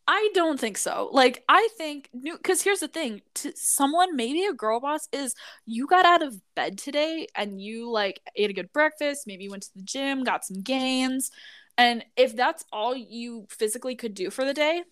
[0.06, 1.08] I don't think so.
[1.12, 5.34] Like, I think, because here's the thing to someone, maybe a girl boss is
[5.66, 9.50] you got out of bed today and you like ate a good breakfast, maybe you
[9.50, 11.30] went to the gym, got some gains.
[11.78, 14.82] And if that's all you physically could do for the day,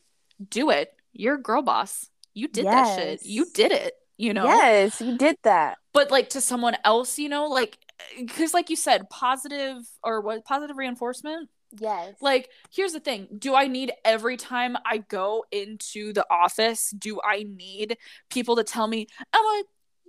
[0.49, 2.09] do it you're a girl boss.
[2.35, 2.97] You did yes.
[2.97, 3.27] that shit.
[3.27, 3.95] You did it.
[4.19, 7.79] you know yes you did that but like to someone else you know like
[8.19, 11.49] because like you said positive or what positive reinforcement
[11.79, 16.91] yes like here's the thing do i need every time i go into the office
[16.91, 17.97] do i need
[18.31, 19.63] people to tell me emma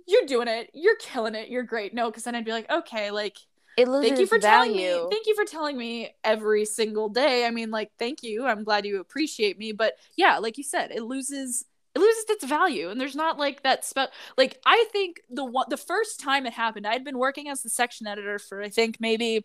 [0.06, 3.10] you're doing it you're killing it you're great no because then i'd be like okay
[3.10, 3.38] like
[3.76, 4.72] it loses thank you for value.
[4.74, 8.46] telling me thank you for telling me every single day i mean like thank you
[8.46, 11.64] i'm glad you appreciate me but yeah like you said it loses
[11.94, 15.66] it loses its value and there's not like that spell like i think the one
[15.68, 18.96] the first time it happened i'd been working as the section editor for i think
[19.00, 19.44] maybe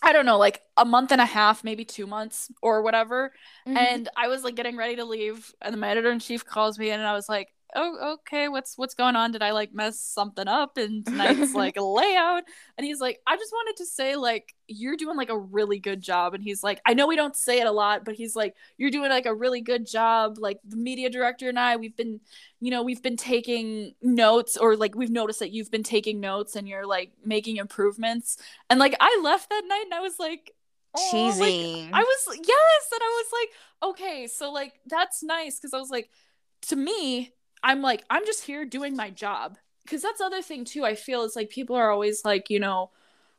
[0.00, 3.32] I don't know, like a month and a half, maybe two months or whatever.
[3.66, 3.76] Mm-hmm.
[3.76, 6.78] And I was like getting ready to leave, and then my editor in chief calls
[6.78, 9.32] me, in and I was like, oh okay what's what's going on?
[9.32, 12.44] Did i like mess something up in tonight's like layout?
[12.76, 16.00] And he's like i just wanted to say like you're doing like a really good
[16.00, 16.34] job.
[16.34, 18.90] And he's like i know we don't say it a lot but he's like you're
[18.90, 20.38] doing like a really good job.
[20.38, 22.20] Like the media director and i we've been
[22.60, 26.56] you know we've been taking notes or like we've noticed that you've been taking notes
[26.56, 28.38] and you're like making improvements.
[28.70, 30.54] And like i left that night and i was like
[30.96, 35.58] oh, cheesy like, i was yes and i was like okay so like that's nice.
[35.58, 36.08] Because i was like
[36.62, 37.32] to me
[37.62, 39.58] I'm like, I'm just here doing my job.
[39.84, 40.84] Because that's the other thing too.
[40.84, 42.90] I feel is like people are always like, you know,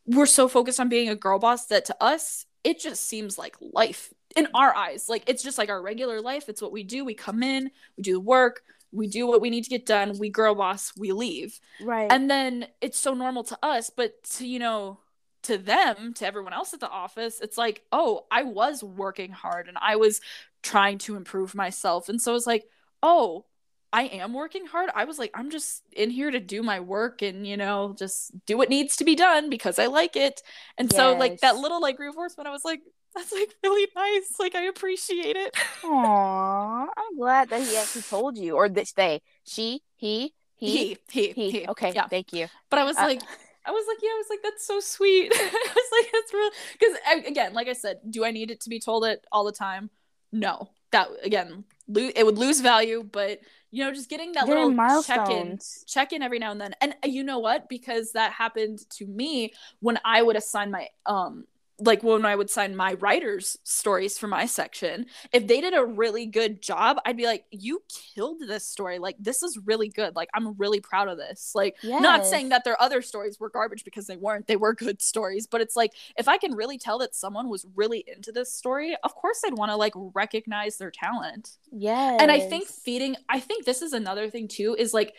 [0.06, 3.56] we're so focused on being a girl boss that to us, it just seems like
[3.62, 5.08] life in our eyes.
[5.08, 6.50] Like it's just like our regular life.
[6.50, 7.06] It's what we do.
[7.06, 10.18] We come in, we do the work, we do what we need to get done,
[10.18, 11.60] we girl boss, we leave.
[11.82, 12.12] Right.
[12.12, 15.00] And then it's so normal to us, but to, you know,
[15.44, 19.68] to them, to everyone else at the office, it's like, oh, I was working hard
[19.68, 20.22] and I was
[20.64, 22.10] trying to improve myself.
[22.10, 22.66] And so it's like,
[23.02, 23.46] oh,
[23.92, 24.90] I am working hard.
[24.94, 28.32] I was like, I'm just in here to do my work and, you know, just
[28.46, 30.42] do what needs to be done because I like it.
[30.78, 30.98] And yes.
[30.98, 32.82] so, like, that little, like, reinforcement, I was like,
[33.16, 34.36] that's like really nice.
[34.40, 35.54] Like, I appreciate it.
[35.82, 36.88] Aww.
[36.96, 41.52] I'm glad that he actually told you, or this they, she, he, he, he, he.
[41.52, 41.68] he.
[41.68, 41.92] Okay.
[41.96, 42.08] Yeah.
[42.08, 42.48] Thank you.
[42.70, 43.22] But I was uh, like,
[43.66, 45.32] I was like, yeah, I was like, that's so sweet.
[45.36, 46.50] I was like, that's real.
[46.80, 49.52] Because, again, like I said, do I need it to be told it all the
[49.52, 49.90] time?
[50.32, 50.70] No.
[50.92, 53.40] That, again, lo- it would lose value, but
[53.72, 56.96] you know just getting that little check in check in every now and then and
[57.04, 61.46] uh, you know what because that happened to me when i would assign my um
[61.80, 65.86] like when I would sign my writers' stories for my section, if they did a
[65.86, 67.82] really good job, I'd be like, "You
[68.16, 69.00] killed this story!
[69.00, 70.16] Like this is really good!
[70.16, 72.02] Like I'm really proud of this!" Like yes.
[72.02, 75.48] not saying that their other stories were garbage because they weren't; they were good stories.
[75.48, 78.96] But it's like if I can really tell that someone was really into this story,
[79.04, 81.58] of course I'd want to like recognize their talent.
[81.72, 83.16] Yeah, and I think feeding.
[83.30, 84.76] I think this is another thing too.
[84.78, 85.14] Is like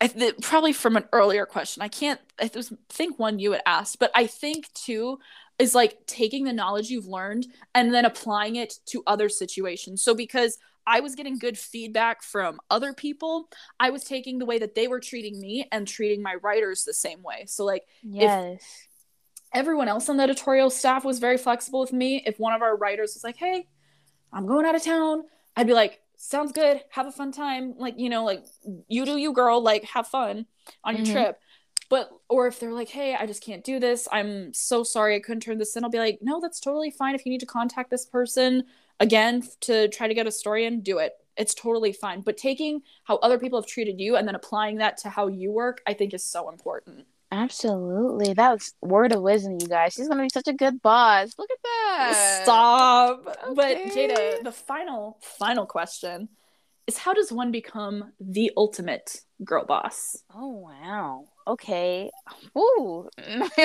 [0.00, 1.82] I th- probably from an earlier question.
[1.82, 2.20] I can't.
[2.40, 5.18] I was, think one you had asked, but I think too
[5.58, 10.02] is like taking the knowledge you've learned and then applying it to other situations.
[10.02, 13.48] So because I was getting good feedback from other people,
[13.80, 16.94] I was taking the way that they were treating me and treating my writers the
[16.94, 17.44] same way.
[17.46, 18.54] So like yes.
[18.54, 18.88] If
[19.52, 22.76] everyone else on the editorial staff was very flexible with me, if one of our
[22.76, 23.66] writers was like, "Hey,
[24.32, 25.24] I'm going out of town,"
[25.56, 26.82] I'd be like, "Sounds good.
[26.90, 27.74] Have a fun time.
[27.78, 28.44] Like, you know, like
[28.86, 30.46] you do you girl, like have fun
[30.84, 31.14] on your mm-hmm.
[31.14, 31.40] trip."
[31.88, 35.20] But or if they're like hey i just can't do this i'm so sorry i
[35.20, 37.46] couldn't turn this in i'll be like no that's totally fine if you need to
[37.46, 38.64] contact this person
[39.00, 42.80] again to try to get a story in do it it's totally fine but taking
[43.04, 45.92] how other people have treated you and then applying that to how you work i
[45.92, 48.34] think is so important Absolutely.
[48.34, 49.94] That was word of wisdom, you guys.
[49.94, 51.32] She's gonna be such a good boss.
[51.36, 52.42] Look at that.
[52.44, 53.36] Stop.
[53.48, 53.54] Okay.
[53.56, 56.28] But Jada, the final, final question
[56.86, 60.22] is how does one become the ultimate girl boss?
[60.32, 62.10] Oh wow okay.
[62.56, 63.08] Ooh,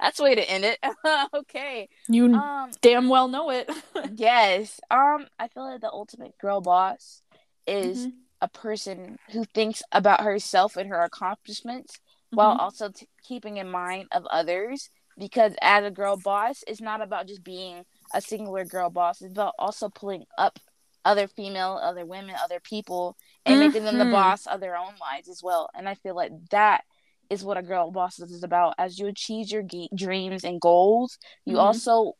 [0.00, 0.78] that's the way to end it.
[1.34, 1.88] okay.
[2.08, 3.70] You um, damn well know it.
[4.14, 4.80] yes.
[4.90, 7.22] Um, I feel like the ultimate girl boss
[7.66, 8.16] is mm-hmm.
[8.40, 12.36] a person who thinks about herself and her accomplishments mm-hmm.
[12.36, 14.90] while also t- keeping in mind of others.
[15.18, 17.84] Because as a girl boss, it's not about just being
[18.14, 19.20] a singular girl boss.
[19.20, 20.58] It's about also pulling up
[21.04, 23.66] other female, other women, other people, and mm-hmm.
[23.66, 24.12] making them the mm-hmm.
[24.12, 25.68] boss of their own lives as well.
[25.74, 26.84] And I feel like that
[27.30, 28.74] is what a girl boss is about.
[28.76, 31.60] As you achieve your ge- dreams and goals, you mm-hmm.
[31.60, 32.16] also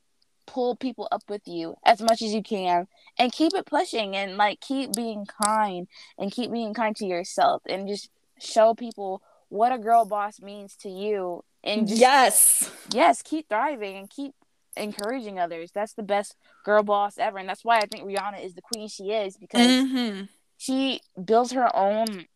[0.47, 2.87] pull people up with you as much as you can
[3.19, 5.87] and keep it pushing and like keep being kind
[6.19, 10.75] and keep being kind to yourself and just show people what a girl boss means
[10.75, 14.33] to you and just, yes yes keep thriving and keep
[14.77, 16.35] encouraging others that's the best
[16.65, 19.67] girl boss ever and that's why i think rihanna is the queen she is because
[19.67, 20.23] mm-hmm.
[20.57, 22.27] she builds her own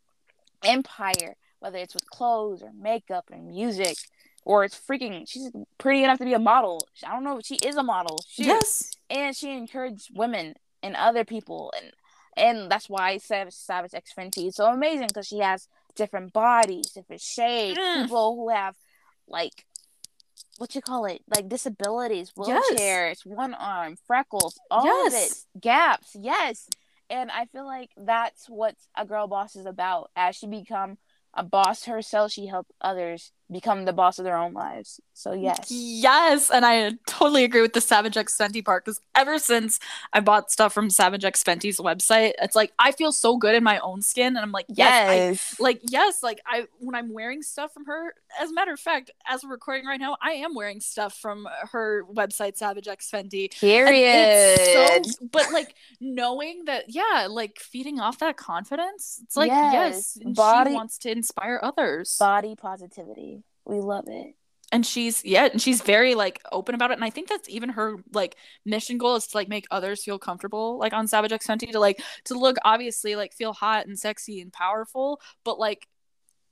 [0.63, 1.35] empire
[1.65, 3.97] whether it's with clothes or makeup and music
[4.45, 7.77] or it's freaking she's pretty enough to be a model i don't know she is
[7.77, 11.91] a model she, yes and she encouraged women and other people and
[12.37, 16.91] and that's why Savage Savage X Fenty is so amazing because she has different bodies,
[16.91, 18.03] different shapes, Mm.
[18.03, 18.75] people who have
[19.29, 19.65] like
[20.59, 22.73] what you call it, like disabilities, Yes.
[22.73, 26.69] wheelchairs, one arm, freckles, all of it, gaps, yes.
[27.11, 30.11] And I feel like that's what a girl boss is about.
[30.17, 30.99] As she become
[31.37, 35.01] a boss herself, she helped others become the boss of their own lives.
[35.13, 39.39] So yes, Yes, and I totally agree with the Savage X Fenty part because ever
[39.39, 39.79] since
[40.13, 43.63] I bought stuff from Savage X Fenty's website, it's like I feel so good in
[43.63, 47.43] my own skin, and I'm like, yes, I- like yes, like I when I'm wearing
[47.43, 48.15] stuff from her.
[48.41, 51.47] As a matter of fact, as we're recording right now, I am wearing stuff from
[51.71, 53.49] her website, Savage X Fenty.
[53.61, 55.05] Period.
[55.07, 59.21] so, but like knowing that, yeah, like feeding off that confidence.
[59.23, 62.17] It's like yes, Yes, body- she wants to inspire others.
[62.19, 64.35] Body positivity, we love it.
[64.73, 67.69] and she's yeah and she's very like open about it and i think that's even
[67.71, 71.47] her like mission goal is to like make others feel comfortable like on savage x
[71.47, 75.87] Fenty to like to look obviously like feel hot and sexy and powerful but like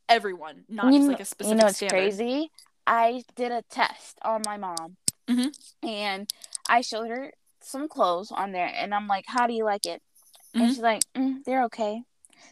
[0.09, 1.97] everyone not you just like a specific you know, it's standard.
[1.97, 2.51] crazy.
[2.87, 4.97] I did a test on my mom,
[5.29, 5.57] Mhm.
[5.85, 6.29] and
[6.69, 7.33] I showed her
[7.63, 10.03] some clothes on there, and I'm like, "How do you like it?"
[10.53, 10.69] And Mhm.
[10.71, 12.03] she's like, mm, "They're okay."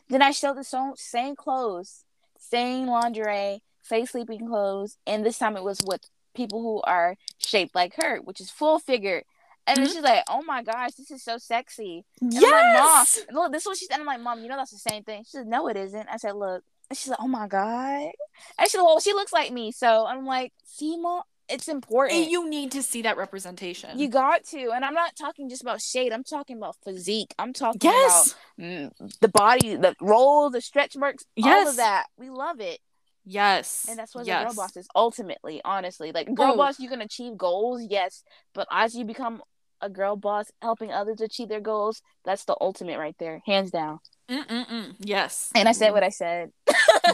[0.08, 2.04] Then I showed the same clothes,
[2.38, 6.02] same lingerie, same sleeping clothes, and this time it was with
[6.34, 9.22] people who are shaped like her, which is full figure.
[9.66, 9.92] And then Mhm.
[9.92, 13.52] she's like, "Oh my gosh, this is so sexy." And I'm like, Mom, yes look,
[13.52, 14.00] this is what she said.
[14.00, 15.24] I'm like, Mom, you know that's the same thing.
[15.24, 16.08] She said, No, it isn't.
[16.08, 16.62] I said, Look.
[16.88, 18.10] And she's like, Oh my God.
[18.58, 19.70] And she said, Well, she looks like me.
[19.72, 22.30] So I'm like, See, Mom, it's important.
[22.30, 24.70] you need to see that representation You got to.
[24.74, 26.12] And I'm not talking just about shade.
[26.12, 27.34] I'm talking about physique.
[27.38, 32.06] I'm talking yes about the body, the roll, the stretch marks, all of that.
[32.16, 32.78] We love it.
[33.24, 34.42] Yes And that's what yes.
[34.42, 36.12] a girl boss is ultimately, honestly.
[36.12, 36.56] Like, girl Oh.
[36.56, 38.22] boss, you can achieve goals, yes.
[38.54, 39.42] But as you become
[39.80, 44.00] a girl boss, helping others achieve their goals, that's the ultimate right there, hands down.
[44.28, 44.94] Mm-mm-mm.
[45.00, 46.52] yes And I said what I said.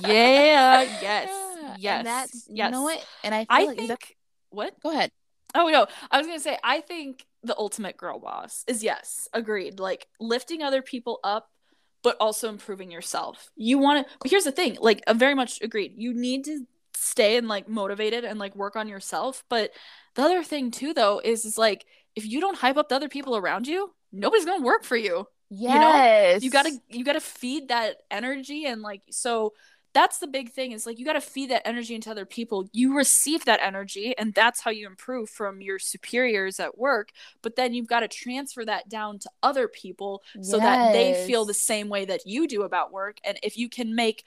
[0.02, 1.28] yeah yes
[1.62, 3.04] Yeah, yes And that's yes you know what?
[3.24, 4.00] And I feel i like think that-
[4.50, 5.10] what go ahead.
[5.54, 9.78] Oh no, I was gonna say I think the ultimate girl boss is yes, agreed.
[9.80, 11.48] Like lifting other people up,
[12.06, 13.50] but also improving yourself.
[13.56, 14.14] You want to.
[14.22, 15.94] But here's the thing, like I'm very much agreed.
[15.96, 19.42] You need to stay and like motivated and like work on yourself.
[19.48, 19.72] But
[20.14, 21.84] the other thing too, though, is is like
[22.14, 25.26] if you don't hype up the other people around you, nobody's gonna work for you
[25.64, 26.44] you know, Yes.
[26.44, 29.52] you gotta you gotta feed that energy and like so
[29.96, 32.68] that's the big thing is like you gotta feed that energy into other people.
[32.72, 37.10] You receive that energy and that's how you improve from your superiors at work
[37.42, 41.44] but then you've got to transfer that down to other people so that they feel
[41.44, 43.18] the same way that you do about work.
[43.24, 44.24] And if you can make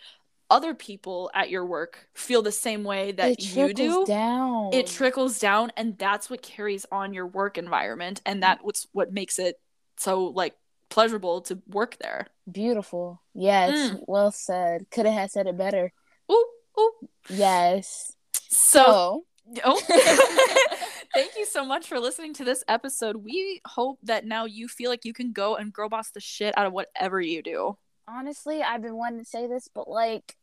[0.49, 4.69] other people at your work feel the same way that you do trickles down.
[4.73, 9.37] it trickles down and that's what carries on your work environment and that's what makes
[9.37, 9.59] it
[9.97, 10.55] so like
[10.89, 13.21] pleasurable to work there beautiful.
[13.35, 14.03] Yes, Mm.
[14.07, 14.85] well said.
[14.91, 15.91] Couldn't have said it better.
[16.31, 16.45] ooh
[16.79, 16.91] ooh
[17.29, 18.13] Yes.
[18.49, 19.79] so So oh
[21.13, 24.89] thank you so much for listening to this episode we hope that now you feel
[24.89, 27.77] like you can go and girl boss the shit out of whatever you do
[28.07, 30.35] honestly, I've been wanting to say this, but like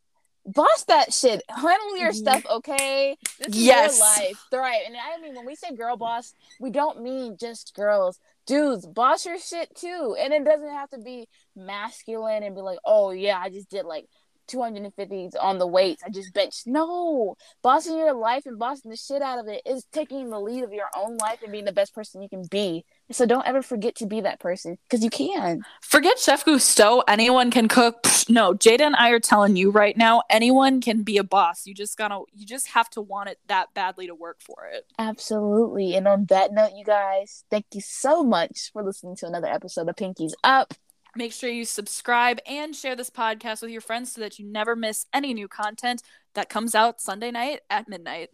[0.44, 1.42] boss that shit.
[1.48, 2.14] Handle your Mhm.
[2.14, 3.16] stuff, okay?
[3.40, 3.98] This is Yes.
[3.98, 4.38] your life.
[4.52, 4.82] Thrive.
[4.86, 8.20] And I mean when we say girl boss, we don't mean just girls.
[8.46, 10.16] Dudes, boss your shit too.
[10.18, 13.84] And it doesn't have to be masculine and be like, oh yeah, I just did
[13.84, 14.06] like
[14.48, 16.02] 250s on the weights.
[16.04, 16.66] I just benched.
[16.66, 17.36] No.
[17.62, 20.72] Bossing your life and bossing the shit out of it is taking the lead of
[20.72, 22.84] your own life and being the best person you can be.
[23.10, 25.62] So don't ever forget to be that person because you can.
[25.80, 30.22] forget chef gusteau anyone can cook no jada and i are telling you right now
[30.28, 33.72] anyone can be a boss you just gotta you just have to want it that
[33.74, 35.94] badly to work for it Absolutely.
[35.94, 39.88] And on that note, you guys, thank you so much for listening to another episode
[39.88, 40.74] of Pinkies Up.
[41.14, 44.76] Make sure you subscribe and share this podcast with your friends so that you never
[44.76, 46.02] miss any new content
[46.34, 48.30] that comes out Sunday night at midnight.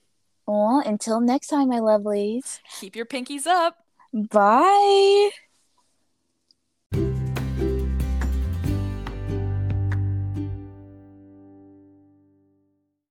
[0.46, 2.58] Well, until next time, my lovelies.
[2.80, 3.81] Keep your pinkies up.
[4.12, 5.30] Bye.